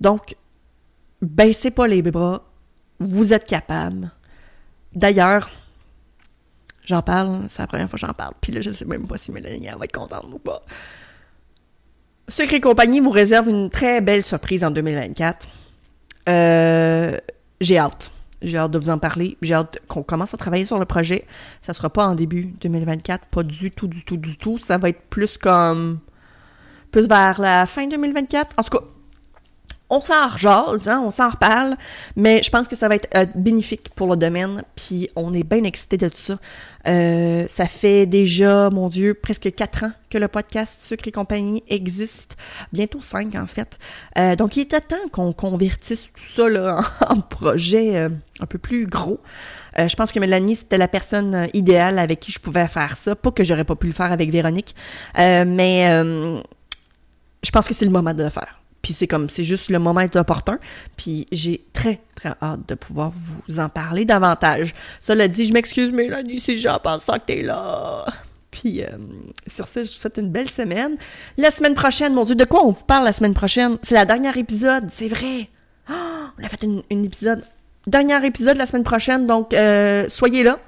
Donc, 0.00 0.36
baissez 1.22 1.70
pas 1.70 1.86
les 1.86 2.02
bras, 2.02 2.44
vous 2.98 3.32
êtes 3.32 3.46
capable, 3.46 4.10
D'ailleurs, 4.94 5.50
j'en 6.90 7.02
parle, 7.02 7.44
c'est 7.48 7.62
la 7.62 7.66
première 7.66 7.88
fois 7.88 7.98
que 7.98 8.06
j'en 8.06 8.12
parle, 8.12 8.34
puis 8.40 8.52
là, 8.52 8.60
je 8.60 8.70
sais 8.70 8.84
même 8.84 9.06
pas 9.06 9.16
si 9.16 9.32
Mélanie 9.32 9.66
va 9.66 9.84
être 9.84 9.92
contente 9.92 10.26
ou 10.32 10.38
pas. 10.38 10.62
Secret 12.28 12.60
Compagnie 12.60 13.00
vous 13.00 13.10
réserve 13.10 13.48
une 13.48 13.70
très 13.70 14.00
belle 14.00 14.22
surprise 14.22 14.62
en 14.62 14.70
2024. 14.70 15.48
Euh, 16.28 17.16
j'ai 17.60 17.78
hâte. 17.78 18.10
J'ai 18.42 18.56
hâte 18.56 18.70
de 18.70 18.78
vous 18.78 18.88
en 18.88 18.98
parler. 18.98 19.36
J'ai 19.42 19.54
hâte 19.54 19.80
qu'on 19.88 20.02
commence 20.02 20.32
à 20.32 20.36
travailler 20.36 20.64
sur 20.64 20.78
le 20.78 20.84
projet. 20.84 21.26
Ça 21.60 21.74
sera 21.74 21.90
pas 21.90 22.06
en 22.06 22.14
début 22.14 22.54
2024, 22.60 23.26
pas 23.26 23.42
du 23.42 23.70
tout, 23.70 23.88
du 23.88 24.04
tout, 24.04 24.16
du 24.16 24.36
tout. 24.36 24.58
Ça 24.58 24.78
va 24.78 24.90
être 24.90 25.02
plus 25.10 25.36
comme 25.36 25.98
plus 26.92 27.08
vers 27.08 27.40
la 27.40 27.66
fin 27.66 27.86
2024. 27.86 28.54
En 28.56 28.62
tout 28.62 28.78
cas, 28.78 28.84
on 29.90 30.00
s'en 30.00 30.28
rejase, 30.28 30.88
hein, 30.88 31.02
on 31.04 31.10
s'en 31.10 31.30
reparle, 31.30 31.76
mais 32.14 32.42
je 32.42 32.50
pense 32.50 32.68
que 32.68 32.76
ça 32.76 32.88
va 32.88 32.94
être 32.94 33.08
euh, 33.16 33.26
bénéfique 33.34 33.90
pour 33.96 34.08
le 34.08 34.16
domaine, 34.16 34.62
puis 34.76 35.10
on 35.16 35.34
est 35.34 35.42
bien 35.42 35.64
excités 35.64 35.96
de 35.96 36.08
tout 36.08 36.16
ça. 36.16 36.38
Euh, 36.86 37.44
ça 37.48 37.66
fait 37.66 38.06
déjà, 38.06 38.70
mon 38.70 38.88
Dieu, 38.88 39.14
presque 39.14 39.52
quatre 39.54 39.84
ans 39.84 39.92
que 40.08 40.16
le 40.16 40.28
podcast 40.28 40.82
Sucre 40.82 41.08
et 41.08 41.12
compagnie 41.12 41.64
existe, 41.68 42.36
bientôt 42.72 43.00
cinq 43.00 43.34
en 43.34 43.46
fait. 43.46 43.78
Euh, 44.16 44.36
donc 44.36 44.56
il 44.56 44.60
était 44.60 44.80
temps 44.80 45.08
qu'on 45.10 45.32
convertisse 45.32 46.04
tout 46.14 46.32
ça 46.34 46.48
là, 46.48 46.80
en, 47.08 47.16
en 47.16 47.20
projet 47.20 47.98
un 47.98 48.46
peu 48.46 48.58
plus 48.58 48.86
gros. 48.86 49.20
je 49.76 49.94
pense 49.96 50.12
que 50.12 50.20
Mélanie, 50.20 50.56
c'était 50.56 50.78
la 50.78 50.88
personne 50.88 51.48
idéale 51.52 51.98
avec 51.98 52.20
qui 52.20 52.32
je 52.32 52.38
pouvais 52.38 52.68
faire 52.68 52.96
ça. 52.96 53.16
Pas 53.16 53.32
que 53.32 53.44
j'aurais 53.44 53.64
pas 53.64 53.76
pu 53.76 53.88
le 53.88 53.92
faire 53.92 54.12
avec 54.12 54.30
Véronique, 54.30 54.74
mais 55.16 55.86
je 57.42 57.50
pense 57.50 57.66
que 57.66 57.74
c'est 57.74 57.84
le 57.84 57.90
moment 57.90 58.14
de 58.14 58.22
le 58.22 58.30
faire. 58.30 58.59
Puis 58.82 58.94
c'est 58.94 59.06
comme, 59.06 59.28
c'est 59.28 59.44
juste 59.44 59.70
le 59.70 59.78
moment 59.78 60.00
est 60.00 60.16
opportun. 60.16 60.58
Puis 60.96 61.26
j'ai 61.32 61.64
très, 61.72 62.00
très 62.14 62.32
hâte 62.42 62.68
de 62.68 62.74
pouvoir 62.74 63.10
vous 63.10 63.60
en 63.60 63.68
parler 63.68 64.04
davantage. 64.04 64.74
Cela 65.00 65.28
dit, 65.28 65.44
je 65.44 65.52
m'excuse, 65.52 65.92
Mélanie, 65.92 66.40
si 66.40 66.58
j'en 66.58 66.78
pense 66.78 67.06
que 67.06 67.18
t'es 67.18 67.42
là. 67.42 68.06
Puis 68.50 68.82
euh, 68.82 68.88
sur 69.46 69.68
ce, 69.68 69.84
je 69.84 69.90
vous 69.90 69.96
souhaite 69.96 70.18
une 70.18 70.30
belle 70.30 70.50
semaine. 70.50 70.96
La 71.36 71.50
semaine 71.50 71.74
prochaine, 71.74 72.14
mon 72.14 72.24
Dieu, 72.24 72.34
de 72.34 72.44
quoi 72.44 72.64
on 72.64 72.70
vous 72.70 72.84
parle 72.84 73.04
la 73.04 73.12
semaine 73.12 73.34
prochaine? 73.34 73.78
C'est 73.82 73.94
la 73.94 74.04
dernière 74.04 74.36
épisode, 74.36 74.86
c'est 74.88 75.08
vrai. 75.08 75.48
Oh, 75.90 75.94
on 76.38 76.44
a 76.44 76.48
fait 76.48 76.62
une, 76.62 77.04
épisode, 77.04 77.44
dernier 77.86 78.24
épisode 78.26 78.56
la 78.56 78.66
semaine 78.66 78.84
prochaine, 78.84 79.26
donc 79.26 79.54
euh, 79.54 80.06
soyez 80.08 80.42
là. 80.42 80.58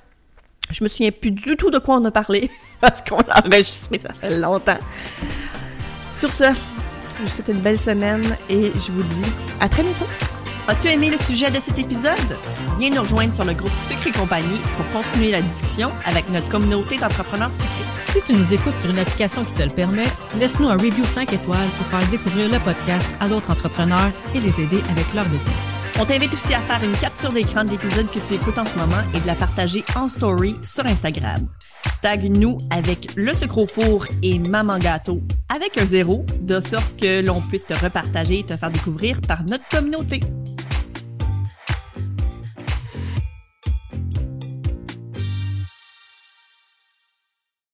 Je 0.70 0.84
me 0.84 0.88
souviens 0.88 1.10
plus 1.10 1.32
du 1.32 1.56
tout 1.56 1.70
de 1.70 1.78
quoi 1.78 1.96
on 1.96 2.04
a 2.04 2.10
parlé 2.10 2.50
parce 2.80 3.02
qu'on 3.02 3.18
l'a 3.18 3.44
enregistré, 3.44 3.98
ça 3.98 4.14
fait 4.14 4.38
longtemps. 4.38 4.78
Sur 6.14 6.32
ce, 6.32 6.44
je 7.16 7.22
vous 7.22 7.28
souhaite 7.28 7.48
une 7.48 7.60
belle 7.60 7.78
semaine 7.78 8.24
et 8.48 8.72
je 8.74 8.92
vous 8.92 9.02
dis 9.02 9.30
à 9.60 9.68
très 9.68 9.82
bientôt. 9.82 10.06
As-tu 10.68 10.88
aimé 10.88 11.10
le 11.10 11.18
sujet 11.18 11.50
de 11.50 11.56
cet 11.60 11.78
épisode? 11.78 12.38
Viens 12.78 12.90
nous 12.90 13.00
rejoindre 13.02 13.34
sur 13.34 13.44
le 13.44 13.52
groupe 13.52 13.72
Sucre 13.88 14.06
et 14.06 14.12
compagnie 14.12 14.60
pour 14.76 15.02
continuer 15.02 15.32
la 15.32 15.42
discussion 15.42 15.90
avec 16.04 16.28
notre 16.30 16.48
communauté 16.48 16.98
d'entrepreneurs 16.98 17.50
sucrés. 17.50 18.12
Si 18.12 18.22
tu 18.22 18.32
nous 18.32 18.54
écoutes 18.54 18.76
sur 18.76 18.90
une 18.90 18.98
application 18.98 19.44
qui 19.44 19.52
te 19.52 19.62
le 19.62 19.70
permet, 19.70 20.06
laisse-nous 20.38 20.68
un 20.68 20.76
review 20.76 21.04
5 21.04 21.32
étoiles 21.32 21.68
pour 21.76 21.86
faire 21.86 22.08
découvrir 22.10 22.48
le 22.48 22.58
podcast 22.60 23.08
à 23.20 23.28
d'autres 23.28 23.50
entrepreneurs 23.50 24.10
et 24.34 24.40
les 24.40 24.60
aider 24.60 24.80
avec 24.90 25.12
leur 25.14 25.24
business. 25.26 25.62
On 26.00 26.04
t'invite 26.04 26.32
aussi 26.32 26.54
à 26.54 26.60
faire 26.60 26.82
une 26.84 26.96
capture 26.96 27.32
d'écran 27.32 27.64
de 27.64 27.70
l'épisode 27.70 28.10
que 28.10 28.20
tu 28.20 28.34
écoutes 28.34 28.58
en 28.58 28.64
ce 28.64 28.76
moment 28.78 29.02
et 29.14 29.20
de 29.20 29.26
la 29.26 29.34
partager 29.34 29.84
en 29.96 30.08
story 30.08 30.58
sur 30.62 30.86
Instagram. 30.86 31.48
Tag-nous 32.00 32.58
avec 32.70 33.14
le 33.16 33.32
sucre 33.34 33.58
au 33.58 33.66
four 33.66 34.06
et 34.22 34.38
Maman 34.38 34.78
Gâteau 34.78 35.20
avec 35.54 35.78
un 35.78 35.86
zéro, 35.86 36.24
de 36.40 36.60
sorte 36.60 36.96
que 37.00 37.24
l'on 37.24 37.40
puisse 37.40 37.66
te 37.66 37.74
repartager 37.74 38.40
et 38.40 38.44
te 38.44 38.56
faire 38.56 38.70
découvrir 38.70 39.20
par 39.20 39.44
notre 39.44 39.68
communauté. 39.68 40.20